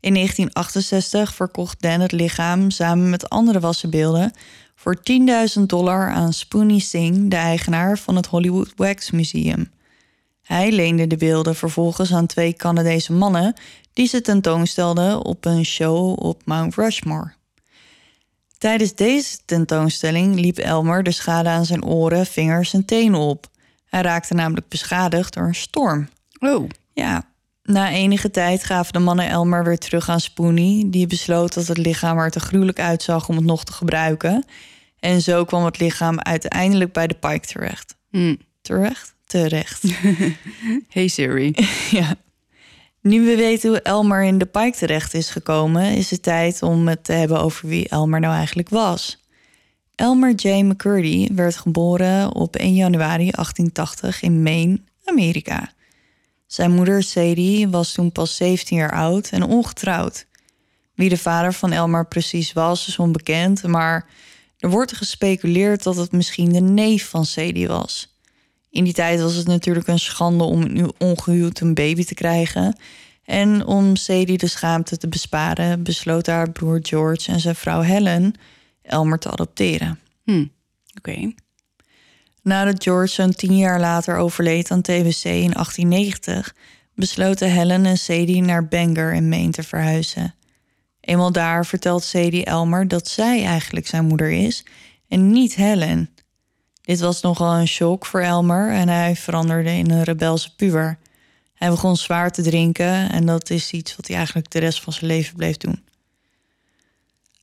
[0.00, 4.32] In 1968 verkocht Dan het lichaam samen met andere wassenbeelden
[4.74, 4.96] voor
[5.58, 9.70] 10.000 dollar aan Spoonie Singh, de eigenaar van het Hollywood Wax Museum.
[10.42, 13.54] Hij leende de beelden vervolgens aan twee Canadese mannen
[13.92, 17.32] die ze tentoonstelden op een show op Mount Rushmore.
[18.58, 23.50] Tijdens deze tentoonstelling liep Elmer de schade aan zijn oren, vingers en tenen op.
[23.88, 26.08] Hij raakte namelijk beschadigd door een storm.
[26.38, 26.68] Oh.
[26.92, 27.24] Ja,
[27.68, 30.90] na enige tijd gaven de mannen Elmer weer terug aan Spoonie.
[30.90, 34.44] Die besloot dat het lichaam er te gruwelijk uitzag om het nog te gebruiken.
[35.00, 37.96] En zo kwam het lichaam uiteindelijk bij de Pike terecht.
[38.10, 38.38] Mm.
[38.62, 39.14] Terecht?
[39.26, 39.82] Terecht.
[40.88, 41.54] hey Siri.
[41.90, 42.14] ja.
[43.00, 46.88] Nu we weten hoe Elmer in de Pike terecht is gekomen, is het tijd om
[46.88, 49.18] het te hebben over wie Elmer nou eigenlijk was.
[49.98, 50.62] Elmer J.
[50.62, 55.72] McCurdy werd geboren op 1 januari 1880 in Maine, Amerika.
[56.46, 60.26] Zijn moeder Sadie was toen pas 17 jaar oud en ongetrouwd.
[60.94, 64.06] Wie de vader van Elmer precies was, is onbekend, maar
[64.58, 68.18] er wordt gespeculeerd dat het misschien de neef van Sadie was.
[68.70, 72.78] In die tijd was het natuurlijk een schande om ongehuwd een baby te krijgen.
[73.24, 78.34] En om Sadie de schaamte te besparen, besloot haar broer George en zijn vrouw Helen
[78.88, 79.98] Elmer te adopteren.
[80.24, 80.46] Hm.
[80.96, 81.32] Oké.
[82.42, 86.54] Nadat George zo'n tien jaar later overleed aan TBC in 1890,
[86.94, 90.34] besloten Helen en Sadie naar Bangor in Maine te verhuizen.
[91.00, 94.64] Eenmaal daar vertelt Sadie Elmer dat zij eigenlijk zijn moeder is
[95.08, 96.10] en niet Helen.
[96.82, 100.98] Dit was nogal een shock voor Elmer en hij veranderde in een rebelse puber.
[101.54, 104.92] Hij begon zwaar te drinken en dat is iets wat hij eigenlijk de rest van
[104.92, 105.82] zijn leven bleef doen.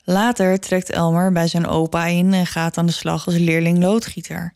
[0.07, 4.53] Later trekt Elmer bij zijn opa in en gaat aan de slag als leerling loodgieter.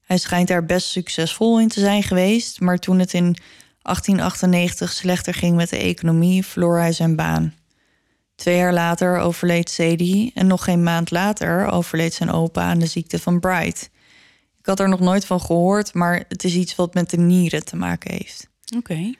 [0.00, 3.36] Hij schijnt daar best succesvol in te zijn geweest, maar toen het in
[3.82, 7.54] 1898 slechter ging met de economie, verloor hij zijn baan.
[8.34, 12.86] Twee jaar later overleed Sadie en nog geen maand later overleed zijn opa aan de
[12.86, 13.90] ziekte van Bright.
[14.58, 17.64] Ik had er nog nooit van gehoord, maar het is iets wat met de nieren
[17.64, 18.48] te maken heeft.
[18.76, 19.14] Oké.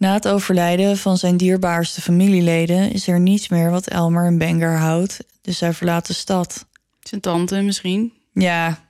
[0.00, 4.76] Na het overlijden van zijn dierbaarste familieleden is er niets meer wat Elmer en Bangor
[4.76, 6.66] houdt, dus hij verlaat de stad.
[7.00, 8.12] Zijn tante misschien?
[8.32, 8.84] Ja,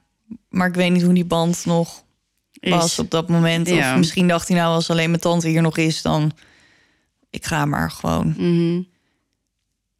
[0.48, 2.04] maar ik weet niet hoe die band nog
[2.52, 2.70] Is.
[2.70, 3.68] was op dat moment.
[3.68, 3.92] Ja.
[3.92, 6.32] Of misschien dacht hij nou, als alleen mijn tante hier nog is, dan
[7.30, 8.34] ik ga maar gewoon.
[8.36, 8.82] Mhm.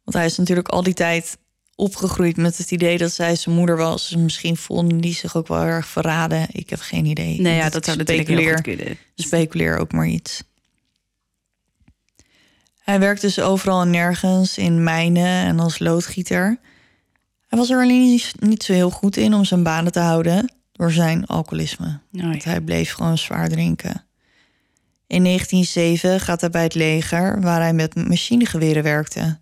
[0.03, 1.37] Want hij is natuurlijk al die tijd
[1.75, 4.09] opgegroeid met het idee dat zij zijn moeder was.
[4.09, 6.47] Dus misschien vonden die zich ook wel erg verraden.
[6.51, 7.41] Ik heb geen idee.
[7.41, 8.55] Nee, ja, dat zou natuurlijk heel speculeer.
[8.55, 8.97] goed kunnen.
[9.15, 10.43] Speculeer ook maar iets.
[12.81, 16.59] Hij werkt dus overal en nergens in mijnen en als loodgieter.
[17.47, 20.91] Hij was er alleen niet- zo heel goed in om zijn banen te houden door
[20.91, 21.99] zijn alcoholisme.
[22.13, 24.05] Oh, Want hij bleef gewoon zwaar drinken.
[25.07, 29.39] In 1907 gaat hij bij het leger, waar hij met machinegeweren werkte.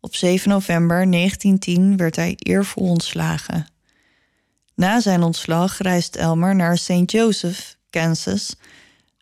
[0.00, 3.66] Op 7 november 1910 werd hij eervol ontslagen.
[4.74, 7.10] Na zijn ontslag reist Elmer naar St.
[7.10, 8.56] Joseph, Kansas,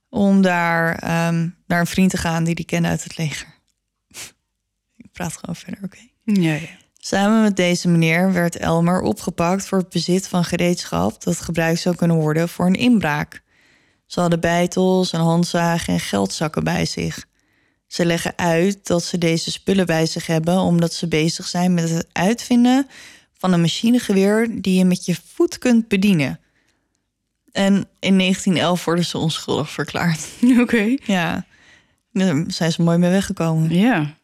[0.09, 3.55] om daar ehm, naar een vriend te gaan die hij kende uit het leger.
[4.97, 5.99] Ik praat gewoon verder, oké?
[6.25, 6.69] Ja, ja.
[6.99, 11.97] Samen met deze meneer werd Elmer opgepakt voor het bezit van gereedschap dat gebruikt zou
[11.97, 13.43] kunnen worden voor een inbraak.
[14.07, 17.27] Ze hadden beitels, een handzaag en geldzakken bij zich.
[17.87, 21.91] Ze leggen uit dat ze deze spullen bij zich hebben omdat ze bezig zijn met
[21.91, 22.87] het uitvinden
[23.39, 26.41] van een machinegeweer die je met je voet kunt bedienen.
[27.53, 30.29] En in 1911 worden ze onschuldig verklaard.
[30.61, 30.97] Oké.
[31.05, 31.47] Ja,
[32.19, 33.75] daar zijn ze mooi mee weggekomen.
[33.75, 34.15] Ja.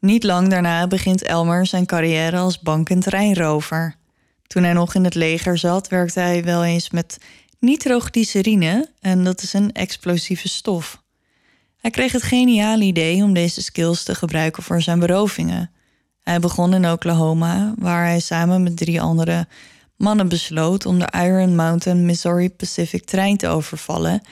[0.00, 3.96] Niet lang daarna begint Elmer zijn carrière als bank- en treinrover.
[4.46, 7.18] Toen hij nog in het leger zat, werkte hij wel eens met
[7.58, 11.02] nitroglycerine en dat is een explosieve stof.
[11.76, 15.70] Hij kreeg het geniale idee om deze skills te gebruiken voor zijn berovingen.
[16.22, 19.46] Hij begon in Oklahoma, waar hij samen met drie andere
[19.96, 24.22] mannen besloot om de Iron Mountain Missouri Pacific trein te overvallen,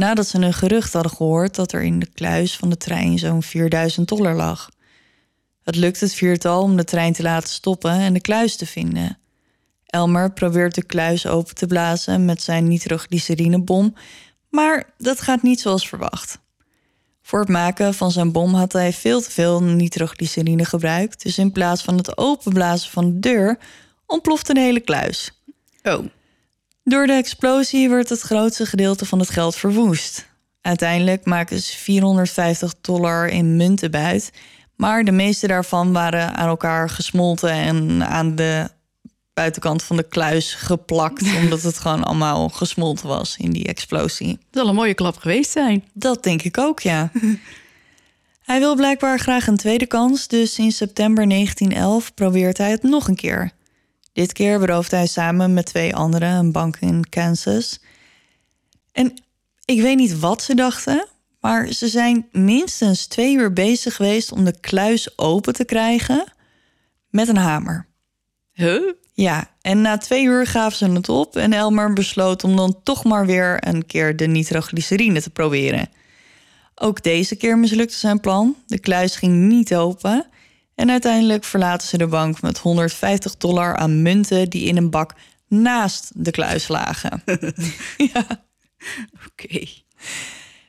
[0.00, 3.42] nadat ze een gerucht hadden gehoord dat er in de kluis van de trein zo'n
[3.42, 4.70] 4000 dollar lag.
[5.62, 9.18] Het lukt het viertal om de trein te laten stoppen en de kluis te vinden.
[9.86, 13.94] Elmer probeert de kluis open te blazen met zijn nitroglycerinebom,
[14.48, 16.38] maar dat gaat niet zoals verwacht.
[17.22, 21.52] Voor het maken van zijn bom had hij veel te veel nitroglycerine gebruikt, dus in
[21.52, 23.58] plaats van het openblazen van de deur
[24.06, 25.32] ontplofte de hele kluis.
[25.82, 26.04] Oh.
[26.90, 30.28] Door de explosie werd het grootste gedeelte van het geld verwoest.
[30.60, 34.32] Uiteindelijk maken ze 450 dollar in munten buit,
[34.76, 38.68] maar de meeste daarvan waren aan elkaar gesmolten en aan de
[39.34, 44.30] buitenkant van de kluis geplakt, omdat het gewoon allemaal gesmolten was in die explosie.
[44.30, 45.84] Het zal een mooie klap geweest zijn.
[45.92, 47.10] Dat denk ik ook, ja.
[48.50, 53.08] hij wil blijkbaar graag een tweede kans, dus in september 1911 probeert hij het nog
[53.08, 53.58] een keer.
[54.20, 57.80] Dit keer berooft hij samen met twee anderen een bank in Kansas.
[58.92, 59.22] En
[59.64, 61.06] ik weet niet wat ze dachten,
[61.40, 66.32] maar ze zijn minstens twee uur bezig geweest om de kluis open te krijgen
[67.10, 67.86] met een hamer.
[68.52, 68.92] Huh?
[69.12, 73.04] Ja, en na twee uur gaven ze het op en Elmer besloot om dan toch
[73.04, 75.88] maar weer een keer de nitroglycerine te proberen.
[76.74, 78.56] Ook deze keer mislukte zijn plan.
[78.66, 80.26] De kluis ging niet open.
[80.74, 85.14] En uiteindelijk verlaten ze de bank met 150 dollar aan munten die in een bak
[85.48, 87.22] naast de kluis lagen.
[88.12, 88.26] ja.
[89.26, 89.66] Oké.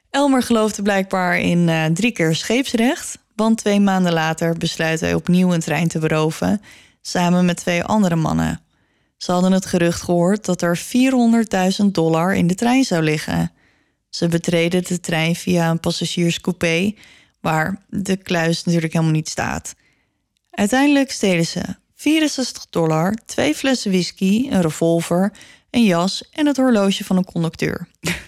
[0.10, 5.54] Elmer geloofde blijkbaar in uh, drie keer scheepsrecht, want twee maanden later besluit hij opnieuw
[5.54, 6.62] een trein te beroven,
[7.02, 8.62] samen met twee andere mannen.
[9.18, 10.80] Ze hadden het gerucht gehoord dat er
[11.82, 13.52] 400.000 dollar in de trein zou liggen.
[14.10, 16.93] Ze betreden de trein via een passagierscoupé,
[17.41, 19.76] waar de kluis natuurlijk helemaal niet staat.
[20.52, 21.62] Uiteindelijk stelen ze
[21.95, 25.32] 64 dollar, twee flessen whisky, een revolver,
[25.70, 27.88] een jas en het horloge van een conducteur.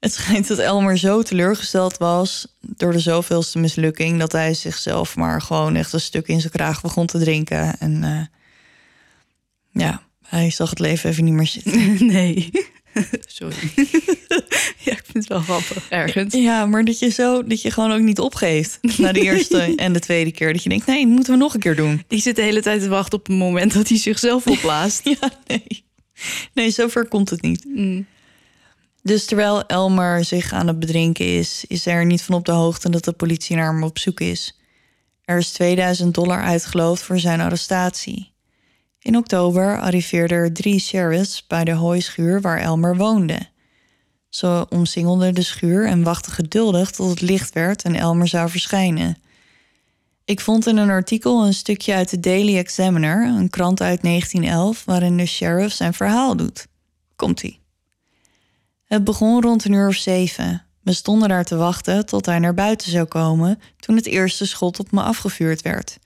[0.00, 5.42] Het schijnt dat Elmer zo teleurgesteld was door de zoveelste mislukking dat hij zichzelf maar
[5.42, 7.78] gewoon echt een stuk in zijn kraag begon te drinken.
[7.78, 12.06] En uh, ja, hij zag het leven even niet meer zitten.
[12.12, 12.50] Nee.
[13.26, 13.70] Sorry.
[14.86, 16.34] ja, ik vind het wel grappig ergens.
[16.34, 19.92] Ja, maar dat je zo dat je gewoon ook niet opgeeft na de eerste en
[19.92, 20.52] de tweede keer.
[20.52, 22.04] Dat je denkt, nee, moeten we nog een keer doen.
[22.06, 25.04] Die zit de hele tijd te wachten op het moment dat hij zichzelf opblaast.
[25.04, 25.84] ja, nee.
[26.54, 27.64] Nee, zover komt het niet.
[27.64, 28.06] Mm.
[29.02, 32.90] Dus terwijl Elmer zich aan het bedrinken is, is er niet van op de hoogte
[32.90, 34.60] dat de politie naar hem op zoek is.
[35.24, 38.29] Er is 2000 dollar uitgeloofd voor zijn arrestatie.
[39.02, 43.48] In oktober arriveerden er drie sheriffs bij de hooischuur waar Elmer woonde.
[44.28, 49.16] Ze omsingelden de schuur en wachten geduldig tot het licht werd en Elmer zou verschijnen.
[50.24, 54.84] Ik vond in een artikel een stukje uit de Daily Examiner, een krant uit 1911,
[54.84, 56.66] waarin de sheriff zijn verhaal doet.
[57.16, 57.60] Komt-ie.
[58.84, 60.64] Het begon rond een uur of zeven.
[60.82, 64.78] We stonden daar te wachten tot hij naar buiten zou komen toen het eerste schot
[64.78, 65.98] op me afgevuurd werd.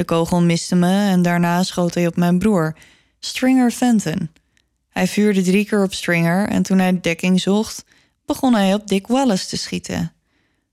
[0.00, 2.76] De kogel miste me en daarna schoot hij op mijn broer,
[3.18, 4.30] Stringer Fenton.
[4.88, 7.84] Hij vuurde drie keer op Stringer en toen hij dekking zocht,
[8.26, 10.12] begon hij op Dick Wallace te schieten.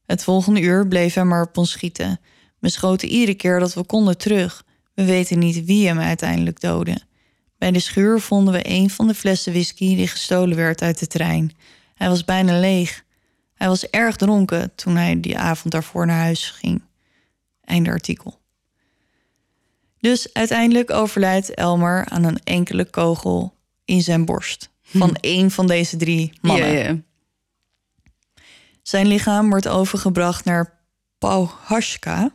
[0.06, 2.20] Het volgende uur bleef hij maar op ons schieten.
[2.60, 4.64] We schoten iedere keer dat we konden terug.
[4.94, 6.98] We weten niet wie hem uiteindelijk doodde.
[7.58, 11.08] Bij de schuur vonden we een van de flessen whisky die gestolen werd uit de
[11.08, 11.52] trein.
[11.96, 13.04] Hij was bijna leeg.
[13.54, 16.82] Hij was erg dronken toen hij die avond daarvoor naar huis ging.
[17.62, 18.37] Einde artikel.
[20.08, 23.54] Dus uiteindelijk overlijdt Elmer aan een enkele kogel
[23.86, 24.70] in zijn borst.
[24.82, 26.72] Van één van deze drie mannen.
[26.72, 26.98] Ja, ja.
[28.82, 30.80] Zijn lichaam wordt overgebracht naar
[31.18, 32.32] Pauhashka.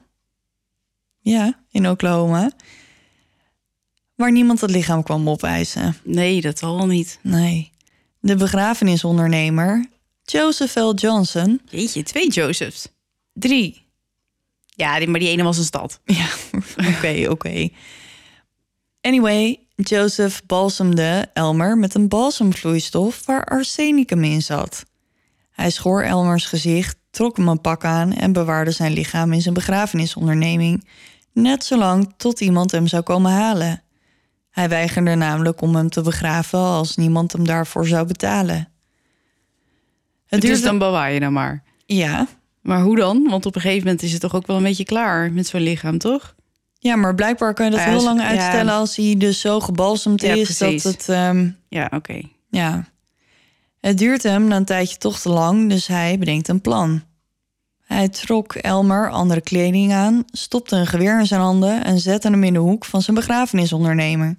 [1.20, 2.50] Ja, in Oklahoma.
[4.14, 5.96] Waar niemand het lichaam kwam opeisen.
[6.04, 7.18] Nee, dat wel niet.
[7.22, 7.70] Nee.
[8.20, 9.86] De begrafenisondernemer,
[10.22, 10.94] Joseph L.
[10.94, 11.60] Johnson.
[11.70, 12.88] Jeetje, twee Josephs.
[13.32, 13.82] Drie.
[14.82, 16.00] Ja, maar die ene was een stad.
[16.18, 16.26] Ja,
[16.76, 17.68] oké, oké.
[19.00, 24.84] Anyway, Joseph balsemde Elmer met een balsemvloeistof waar arsenicum in zat.
[25.50, 29.54] Hij schoor Elmers gezicht, trok hem een pak aan en bewaarde zijn lichaam in zijn
[29.54, 30.88] begrafenisonderneming,
[31.32, 33.82] net zolang tot iemand hem zou komen halen.
[34.50, 38.68] Hij weigerde namelijk om hem te begraven als niemand hem daarvoor zou betalen.
[40.26, 41.62] Het Dus duurde dan bewaar je dan maar.
[41.86, 42.26] Ja,
[42.62, 43.26] Maar hoe dan?
[43.28, 45.60] Want op een gegeven moment is het toch ook wel een beetje klaar met zo'n
[45.60, 46.34] lichaam, toch?
[46.78, 48.26] ja, maar blijkbaar kan je dat Ah, heel lang ja.
[48.26, 50.82] uitstellen als hij dus zo gebalsemd Ja, is precies.
[50.82, 51.08] dat het.
[51.08, 52.20] ehm, Ja, oké.
[52.50, 52.88] Ja.
[53.80, 57.02] Het duurt hem na een tijdje toch te lang, dus hij bedenkt een plan.
[57.84, 62.44] Hij trok Elmer andere kleding aan, stopte een geweer in zijn handen en zette hem
[62.44, 64.36] in de hoek van zijn begrafenisondernemer.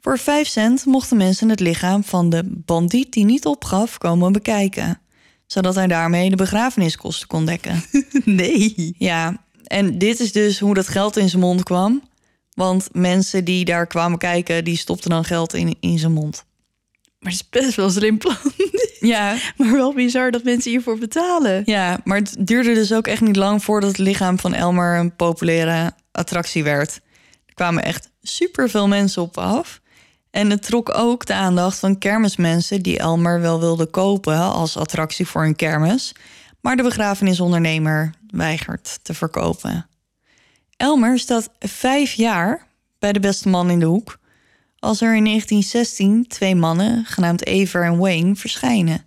[0.00, 5.00] Voor vijf cent mochten mensen het lichaam van de bandiet die niet opgaf komen bekijken,
[5.46, 7.82] zodat hij daarmee de begrafeniskosten kon dekken.
[8.24, 8.94] Nee.
[8.98, 12.02] Ja, en dit is dus hoe dat geld in zijn mond kwam.
[12.54, 16.44] Want mensen die daar kwamen kijken, die stopten dan geld in, in zijn mond.
[17.18, 18.36] Maar het is best wel een slim plan.
[19.00, 21.62] Ja, Maar wel bizar dat mensen hiervoor betalen.
[21.64, 25.16] Ja, maar het duurde dus ook echt niet lang voordat het lichaam van Elmer een
[25.16, 27.00] populaire attractie werd.
[27.46, 29.80] Er kwamen echt superveel mensen op af.
[30.36, 35.26] En het trok ook de aandacht van kermismensen die Elmer wel wilden kopen als attractie
[35.26, 36.14] voor hun kermis,
[36.60, 39.86] maar de begrafenisondernemer weigert te verkopen.
[40.76, 42.66] Elmer staat vijf jaar
[42.98, 44.18] bij de beste man in de hoek,
[44.78, 49.04] als er in 1916 twee mannen, genaamd Ever en Wayne, verschijnen.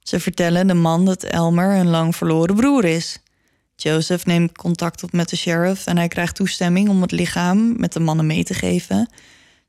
[0.00, 3.18] Ze vertellen de man dat Elmer een lang verloren broer is.
[3.76, 7.92] Joseph neemt contact op met de sheriff en hij krijgt toestemming om het lichaam met
[7.92, 9.08] de mannen mee te geven,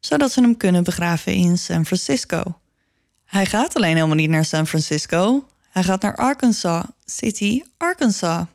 [0.05, 2.43] zodat ze hem kunnen begraven in San Francisco.
[3.25, 8.45] Hij gaat alleen helemaal niet naar San Francisco, hij gaat naar Arkansas City, Arkansas.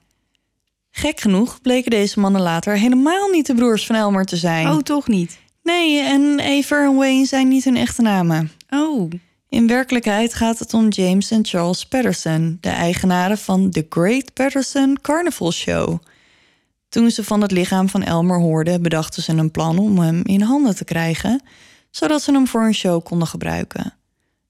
[0.90, 4.68] Gek genoeg bleken deze mannen later helemaal niet de broers van Elmer te zijn.
[4.68, 5.38] Oh, toch niet?
[5.62, 8.50] Nee, en Aver en Wayne zijn niet hun echte namen.
[8.70, 9.10] Oh.
[9.48, 14.98] In werkelijkheid gaat het om James en Charles Patterson, de eigenaren van The Great Patterson
[15.00, 15.98] Carnival Show.
[16.90, 20.40] Toen ze van het lichaam van Elmer hoorden, bedachten ze een plan om hem in
[20.40, 21.42] handen te krijgen,
[21.90, 23.94] zodat ze hem voor een show konden gebruiken.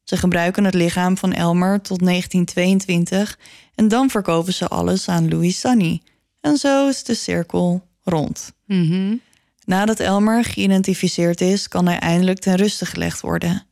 [0.04, 3.38] Ze gebruiken het lichaam van Elmer tot 1922
[3.74, 6.02] en dan verkopen ze alles aan Louis Sunny.
[6.40, 8.52] En zo is de cirkel rond.
[8.66, 9.16] Mhm.
[9.64, 13.62] Nadat Elmer geïdentificeerd is, kan hij eindelijk ten ruste gelegd worden.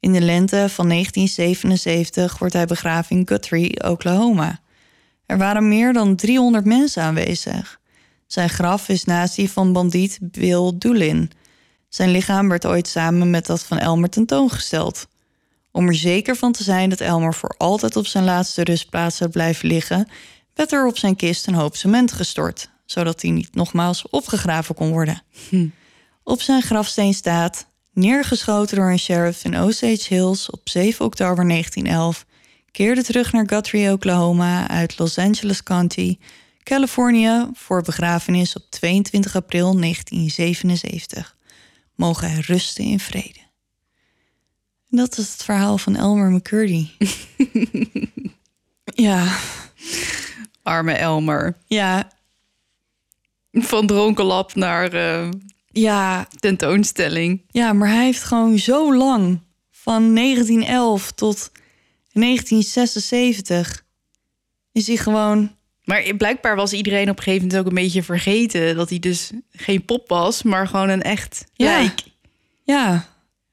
[0.00, 4.60] In de lente van 1977 wordt hij begraven in Guthrie, Oklahoma.
[5.26, 7.82] Er waren meer dan 300 mensen aanwezig.
[8.34, 11.30] Zijn graf is naast die van bandiet Bill Doolin.
[11.88, 15.06] Zijn lichaam werd ooit samen met dat van Elmer tentoongesteld.
[15.70, 19.30] Om er zeker van te zijn dat Elmer voor altijd op zijn laatste rustplaats zou
[19.30, 20.08] blijven liggen,
[20.54, 24.90] werd er op zijn kist een hoop cement gestort, zodat hij niet nogmaals opgegraven kon
[24.90, 25.22] worden.
[26.22, 32.26] Op zijn grafsteen staat: neergeschoten door een sheriff in Osage Hills op 7 oktober 1911,
[32.70, 36.16] keerde terug naar Guthrie, Oklahoma uit Los Angeles County,
[36.64, 41.36] Californië voor begrafenis op 22 april 1977.
[41.94, 43.40] Mogen hij rusten in vrede.
[44.90, 46.88] En dat is het verhaal van Elmer McCurdy.
[49.06, 49.38] ja,
[50.62, 51.56] Arme Elmer.
[51.66, 52.10] ja,
[53.52, 55.30] Van dronkenlap naar eh,
[55.66, 57.42] ja, tentoonstelling.
[57.50, 59.40] Ja, maar hij heeft gewoon zo lang,
[59.70, 61.50] van 1911 tot
[62.12, 63.84] 1976,
[64.72, 65.56] is hij gewoon.
[65.84, 68.76] Maar blijkbaar was iedereen op een gegeven moment ook een beetje vergeten...
[68.76, 71.78] dat hij dus geen pop was, maar gewoon een echt Ja.
[71.78, 72.00] lijk.
[72.62, 73.04] Ja,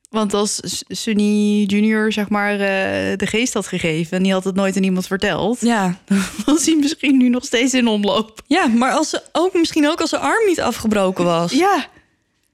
[0.09, 4.17] Want als Sunny Junior zeg maar eh, de geest had gegeven...
[4.17, 5.61] en die had het nooit aan iemand verteld...
[5.61, 5.97] ja,
[6.45, 8.41] was hij misschien nu nog steeds in omloop.
[8.47, 11.85] ja, maar als ze ook misschien ook als zijn arm niet afgebroken was, Ja,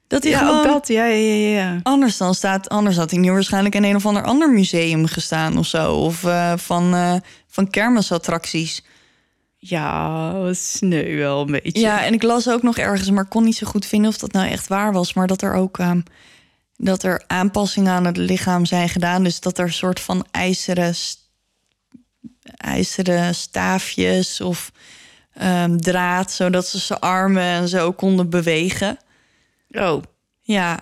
[0.08, 0.58] dat hij ja gewoon.
[0.58, 0.88] ook dat.
[0.88, 1.80] Ja, ja, ja, ja.
[1.84, 5.58] Anders dan staat, anders had hij nu waarschijnlijk in een of ander ander museum gestaan
[5.58, 7.16] of zo, of eh, van, eh,
[7.48, 8.84] van kermisattracties.
[9.60, 11.80] Ja, sneu wel een beetje.
[11.80, 14.32] Ja, en ik las ook nog ergens, maar kon niet zo goed vinden of dat
[14.32, 15.14] nou echt waar was.
[15.14, 16.02] Maar dat er ook ehm,
[16.76, 19.24] dat er aanpassingen aan het lichaam zijn gedaan.
[19.24, 20.94] Dus dat er een soort van ijzeren,
[22.58, 24.72] ijzeren staafjes of
[25.34, 28.98] ehm, draad, zodat ze zijn armen en zo konden bewegen.
[29.72, 30.04] Oh,
[30.42, 30.80] Ja,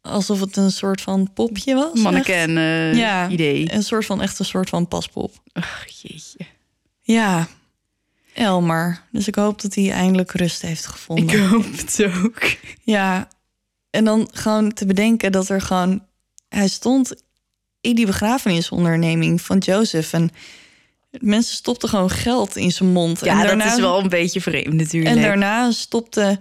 [0.00, 1.92] alsof het een soort van popje was.
[1.92, 2.02] echt.
[2.02, 3.28] mannequin eh, Ja.
[3.28, 3.72] idee.
[3.72, 5.32] Een soort van echt een soort van paspop.
[5.52, 6.38] Ach, jeetje.
[7.02, 7.46] Ja,
[8.34, 9.02] Elmer.
[9.10, 11.28] Dus ik hoop dat hij eindelijk rust heeft gevonden.
[11.28, 12.56] Ik hoop het ook.
[12.82, 13.28] Ja,
[13.90, 16.02] en dan gewoon te bedenken dat er gewoon...
[16.48, 17.14] Hij stond
[17.80, 20.12] in die begrafenisonderneming van Joseph...
[20.12, 20.30] en
[21.10, 23.24] mensen stopten gewoon geld in zijn mond.
[23.24, 25.16] Ja, en daarna, dat is wel een beetje vreemd natuurlijk.
[25.16, 26.40] En daarna stopte...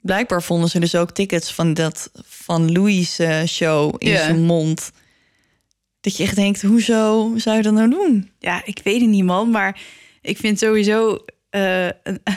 [0.00, 4.16] Blijkbaar vonden ze dus ook tickets van dat van Louis' show in Ja.
[4.16, 4.90] zijn mond.
[6.00, 8.30] Dat je echt denkt, hoezo zou je dat nou doen?
[8.38, 9.50] Ja, ik weet het niet, man.
[9.50, 9.80] Maar
[10.22, 11.18] ik vind sowieso
[11.50, 11.86] eh,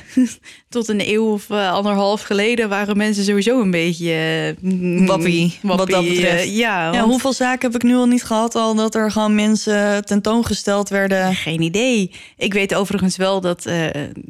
[0.69, 5.77] tot een eeuw of eh, anderhalf geleden waren mensen sowieso een beetje uh, Wappie, wat
[5.89, 6.43] dat betreft.
[6.43, 6.49] ja,
[6.85, 10.05] Ja, want- hoeveel zaken heb ik nu al niet gehad al dat er gewoon mensen
[10.05, 11.35] tentoongesteld werden?
[11.35, 12.11] Geen idee.
[12.37, 13.85] Ik weet overigens wel dat eh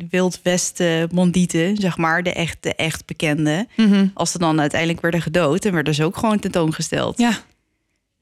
[0.09, 3.67] Wild West eh, bandieten, zeg maar, de echt, de echt bekende,
[4.13, 7.17] als ze dan uiteindelijk werden gedood, en werden ze ook gewoon tentoongesteld.
[7.17, 7.31] Ja,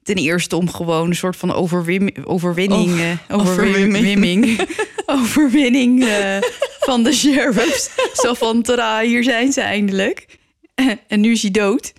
[0.02, 4.58] Ten eerste om gewoon een soort van overwim, overwinning, Oh, overwinning.
[5.12, 6.38] overwinning, eh,
[6.80, 7.90] van de sheriffs.
[8.14, 10.26] Zo van, tada, hier zijn ze eindelijk.
[11.08, 11.92] En nu is hij dood.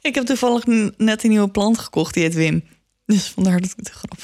[0.00, 0.64] ik heb toevallig
[0.96, 2.62] net een nieuwe plant gekocht, die heet Wim.
[3.06, 4.18] Dus vandaar dat ik het grap.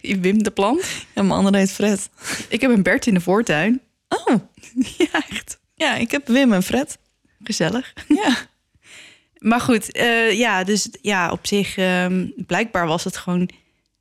[0.22, 0.80] Wim de plant.
[1.14, 2.08] En mijn andere heet Fred.
[2.48, 3.80] Ik heb een Bert in de voortuin.
[4.08, 4.34] Oh,
[4.98, 6.98] Ja, echt ja, ik heb Wim en Fred.
[7.44, 7.92] gezellig.
[8.08, 8.36] Ja,
[9.38, 13.48] Maar goed, eh, ja, dus ja, op zich, ehm, blijkbaar was het gewoon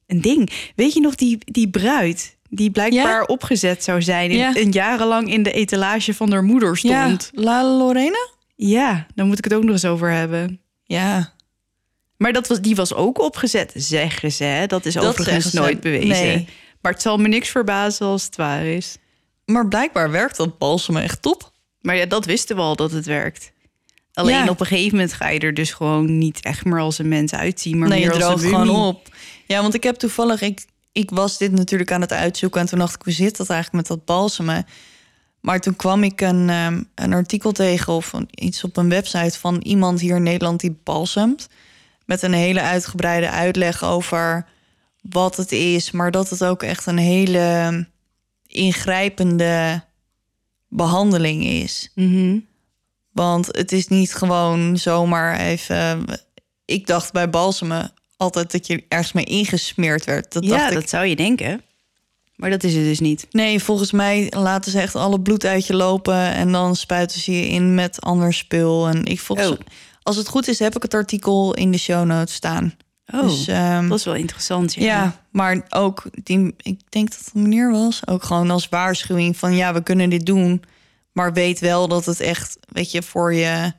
[0.07, 0.49] een ding.
[0.75, 3.23] Weet je nog die, die bruid die blijkbaar Ja.
[3.23, 4.31] opgezet zou zijn...
[4.31, 4.55] Ja.
[4.55, 7.03] en jarenlang in de etalage van haar moeder ja.
[7.05, 7.29] stond?
[7.33, 8.27] La Lorena?
[8.55, 10.61] Ja, daar moet ik het ook nog eens over hebben.
[10.83, 11.33] Ja,
[12.17, 14.43] Maar dat was, die was ook opgezet, zeggen ze.
[14.43, 14.65] Hè?
[14.67, 15.59] Dat is Dat overigens ze.
[15.59, 16.07] nooit bewezen.
[16.09, 16.47] Nee.
[16.81, 18.97] Maar het zal me niks verbazen als het waar is.
[19.45, 21.51] maar blijkbaar werkt dat balsem echt top.
[21.81, 23.51] Maar ja, dat wisten we al dat het werkt.
[24.13, 24.49] Alleen Ja.
[24.49, 27.33] op een gegeven moment ga je er dus gewoon niet echt meer als een mens
[27.33, 29.07] uitzien, maar nee, je meer als droogt gewoon op.
[29.45, 30.41] Ja, want ik heb toevallig...
[30.41, 30.65] Ik,
[30.97, 32.61] ik was dit natuurlijk aan het uitzoeken...
[32.61, 34.65] en toen dacht ik, hoe zit dat eigenlijk met dat balsemen?
[35.41, 37.93] Maar toen kwam ik een, ehm, een artikel tegen...
[37.93, 41.47] of een- iets op een website van iemand hier in Nederland die balsemt...
[42.05, 44.45] met een hele uitgebreide uitleg over
[45.01, 45.91] wat het is...
[45.91, 47.87] maar dat het ook echt een hele
[48.47, 49.83] ingrijpende
[50.67, 51.91] behandeling is.
[51.95, 52.39] Mhm.
[53.11, 56.05] Want het is niet gewoon zomaar even.
[56.65, 60.33] Ik dacht bij balsemen altijd dat je ergens mee ingesmeerd werd.
[60.33, 60.89] Dat ja, dacht dat ik.
[60.89, 61.61] zou je denken.
[62.35, 63.27] Maar dat is het dus niet.
[63.31, 67.31] Nee, volgens mij laten ze echt alle bloed uit je lopen en dan spuiten ze
[67.31, 68.87] je in met ander spul.
[68.87, 69.57] En ik volgens, Oh.
[70.03, 72.75] als het goed is, heb ik het artikel in de show notes staan.
[73.13, 74.73] Oh, Dus, ehm, dat is wel interessant.
[74.73, 74.83] Ja.
[74.83, 79.37] ja, maar ook die, ik denk dat het een meneer was, ook gewoon als waarschuwing
[79.37, 80.63] van ja, we kunnen dit doen,
[81.11, 83.73] maar weet wel dat het echt, weet je, voor je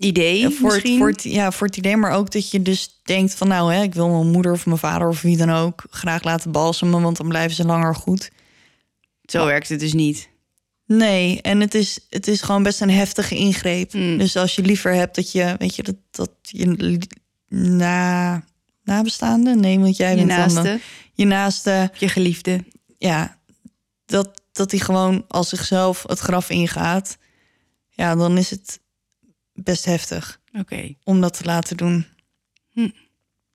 [0.00, 3.34] Idee voor, het, voor, het, ja, voor het idee, maar ook dat je dus denkt
[3.34, 6.22] van nou, hè, ik wil mijn moeder of mijn vader of wie dan ook graag
[6.22, 8.30] laten balsemen, want dan blijven ze langer goed.
[9.24, 10.28] Zo werkt het dus niet.
[10.86, 13.92] Nee, en het is, het is gewoon best een heftige ingreep.
[13.92, 14.18] Mm.
[14.18, 16.98] Dus als je liever hebt dat je, weet je, dat, dat je
[17.48, 18.44] na,
[18.84, 20.80] nabestaande, nee, want jij Je bent dan de- naaste,
[21.14, 22.64] je naaste, je geliefde.
[22.98, 23.38] ja,
[24.06, 27.16] dat, dat die gewoon als zichzelf het graf ingaat,
[27.88, 28.80] ja, dan is het
[29.64, 32.06] best heftig Oké, om dat te laten doen.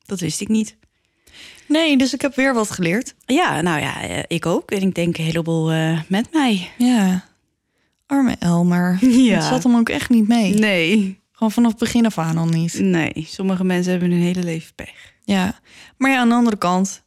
[0.06, 0.78] dat wist ik niet.
[1.68, 3.16] Nee, dus ik heb weer wat geleerd.
[3.26, 4.72] Ja, nou ja, eh, ik ook.
[4.72, 6.70] En ik denk een heleboel eh, met mij.
[6.78, 7.26] Ja.
[8.06, 8.98] Arme Elmer.
[9.32, 9.42] Ja.
[9.50, 10.54] Zat hem ook echt niet mee.
[10.54, 12.80] Nee, Gewoon vanaf het begin af aan al niet.
[12.80, 13.26] nee.
[13.30, 15.14] Sommige mensen hebben hun hele leven pech.
[15.24, 15.60] Ja.
[15.98, 17.04] Maar ja, aan de andere kant...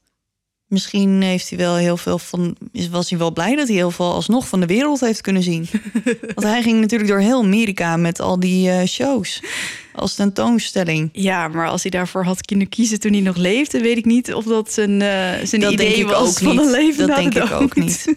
[0.69, 2.57] Misschien heeft hij wel heel veel van...
[2.73, 5.43] is- Was hij wel blij dat hij heel veel alsnog van de wereld heeft kunnen
[5.43, 5.69] zien.
[6.35, 9.43] Want hij ging natuurlijk door heel Amerika met al die eh, shows.
[9.95, 11.09] Als tentoonstelling.
[11.13, 14.35] Ja, maar als hij daarvoor had kunnen kiezen toen hij nog leefde, weet ik niet
[14.35, 16.61] of dat zijn, eh, zijn Dat idee denk ik was ook van niet.
[16.65, 17.61] een leven Dat na denk de ik dood.
[17.63, 18.15] ook niet.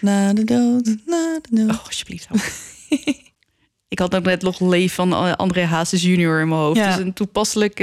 [0.00, 1.70] Na de dood, na de dood.
[1.70, 2.28] Oh, alsjeblieft.
[3.88, 6.76] ik had ook net nog Leef van eh, André Hazes junior in mijn hoofd.
[6.78, 6.86] Ja.
[6.96, 7.78] Dus een toepasselijk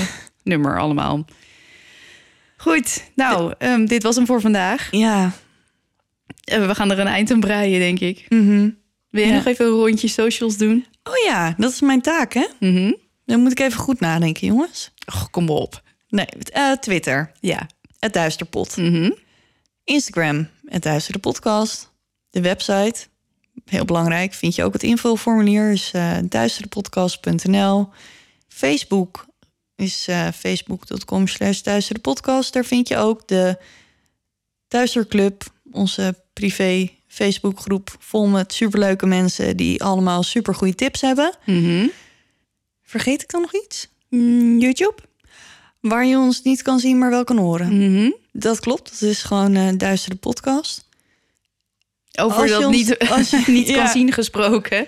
[0.42, 1.24] nummer allemaal.
[2.60, 4.88] Goed, nou, ehm, dit was hem voor vandaag.
[4.90, 5.32] Ja.
[6.44, 8.26] Eh, we gaan er een eind aan breien, denk ik.
[8.28, 8.70] Mhm.
[9.10, 9.34] Wil je Ja.
[9.34, 10.86] nog even een rondje socials doen?
[11.02, 12.46] Oh ja, dat is mijn taak, hè?
[12.60, 12.92] Mhm.
[13.24, 14.90] Dan moet ik even goed nadenken, jongens.
[15.06, 15.82] Och, kom op.
[16.08, 17.32] Nee, eh, Twitter.
[17.40, 17.66] Ja.
[17.98, 18.76] Het Duisterpot.
[18.76, 19.10] Mhm.
[19.84, 21.92] Instagram, het Duistere Podcast.
[22.30, 23.06] De website,
[23.64, 27.88] heel belangrijk, vind je ook het invulformulier, is uh, duisterepodcast.nl.
[28.48, 29.26] Facebook
[29.78, 32.52] is uh, facebook.com slash duisterepodcast.
[32.52, 33.58] Daar vind je ook de
[34.68, 35.42] Duisterclub,
[35.72, 41.34] onze privé Facebookgroep vol met superleuke mensen die allemaal supergoeie tips hebben.
[41.46, 41.86] Mhm.
[42.82, 43.88] Vergeet ik dan nog iets?
[44.08, 44.96] Mm, YouTube?
[45.80, 47.92] Waar je ons niet kan zien, maar wel kan horen.
[47.92, 48.10] Mhm.
[48.32, 50.86] Dat klopt, dat is gewoon uh, Duistere Podcast.
[52.20, 53.74] Over Als je dat ons- niet, als je- niet ja.
[53.76, 54.86] kan zien gesproken.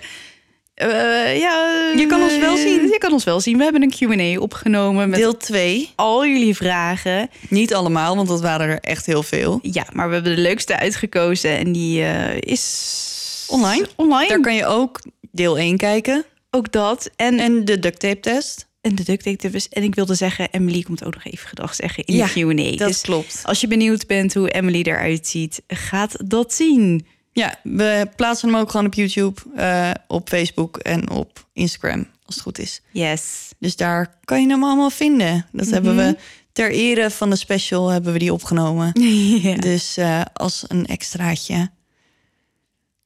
[0.81, 2.81] Eh, ja, Je kan ons wel eh, zien.
[2.87, 3.57] Je kan ons wel zien.
[3.57, 3.89] We hebben een
[4.35, 5.89] Q&A opgenomen met Deel 2.
[5.95, 7.29] al jullie vragen.
[7.49, 9.59] Niet allemaal, want dat waren er echt heel veel.
[9.61, 13.87] Ja, maar we hebben de leukste uitgekozen en die eh, is Online?
[13.95, 14.27] Online.
[14.27, 14.99] Daar kan je ook
[15.31, 16.25] deel 1 kijken.
[16.51, 17.09] ook dat.
[17.15, 18.69] En, En de duct tape test.
[18.81, 19.69] En de duct tape tips.
[19.69, 22.77] En ik wilde zeggen, Emily komt ook nog even gedag zeggen in Ja, de Q&A.
[22.77, 23.39] Dat Dus klopt.
[23.43, 27.05] als je benieuwd bent hoe Emily eruit ziet, gaat dat zien.
[27.33, 32.35] Ja, we plaatsen hem ook gewoon op YouTube, eh, op Facebook en op Instagram, als
[32.35, 32.81] het goed is.
[32.91, 33.49] Yes.
[33.59, 35.45] Dus daar kan je hem allemaal vinden.
[35.51, 36.05] Dat hebben Mhm.
[36.05, 36.17] we
[36.51, 38.91] ter ere van de special hebben we die opgenomen.
[39.47, 39.55] ja.
[39.55, 41.69] Dus eh, als een extraatje.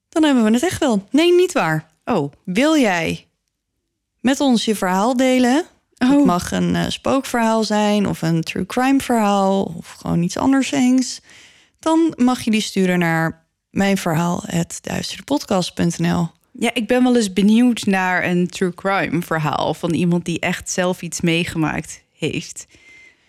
[0.10, 1.07] Dan hebben we het echt wel.
[1.11, 1.88] Nee, niet waar.
[2.06, 2.31] Oh.
[2.43, 3.27] Wil jij
[4.22, 5.65] met ons je verhaal delen?
[5.97, 6.26] Het Oh.
[6.26, 11.22] mag een eh, spookverhaal zijn of een true crime verhaal of gewoon iets anders eens.
[11.80, 13.45] Dan mag je die sturen naar
[13.76, 14.43] mijn verhaal
[14.81, 16.27] duisterepodcast.nl.
[16.60, 20.69] Ja, ik ben wel eens benieuwd naar een true crime verhaal van iemand die echt
[20.69, 22.68] zelf iets meegemaakt heeft.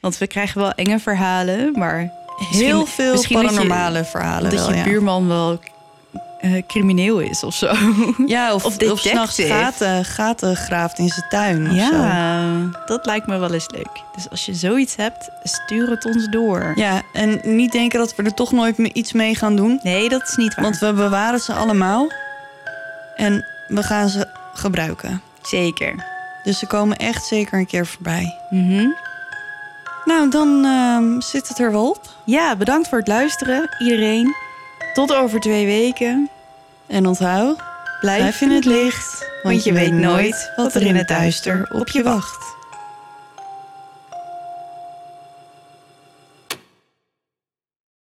[0.00, 2.12] Want we krijgen wel enge verhalen, maar
[2.50, 4.84] Heel veel dat je- paranormale verhalen dat wel, je ja.
[4.84, 5.60] buurman wel
[6.40, 7.72] eh, crimineel is of zo.
[8.26, 11.96] Ja, of, of of, s'nachts gaten, gaten graaft in zijn tuin of zo.
[11.96, 14.02] Ja, dat lijkt me wel eens leuk.
[14.14, 16.72] Dus als je zoiets hebt, stuur het ons door.
[16.74, 19.80] Ja, en niet denken dat we er toch nooit iets mee gaan doen.
[19.82, 20.64] Nee, dat is niet waar.
[20.64, 22.12] Want we bewaren ze allemaal.
[23.16, 25.22] En we gaan ze gebruiken.
[25.42, 26.04] Zeker.
[26.42, 28.38] Dus ze komen echt zeker een keer voorbij.
[28.50, 28.88] Mhm.
[30.04, 32.00] Nou, dan ehm, zit het er wel op.
[32.24, 34.45] Ja, bedankt voor het luisteren, iedereen.
[34.96, 36.28] Tot over twee weken.
[36.86, 37.56] En onthoud,
[38.00, 39.30] Blijf, blijf in het licht.
[39.42, 42.56] want je weet nooit wat er in het duister op je wacht.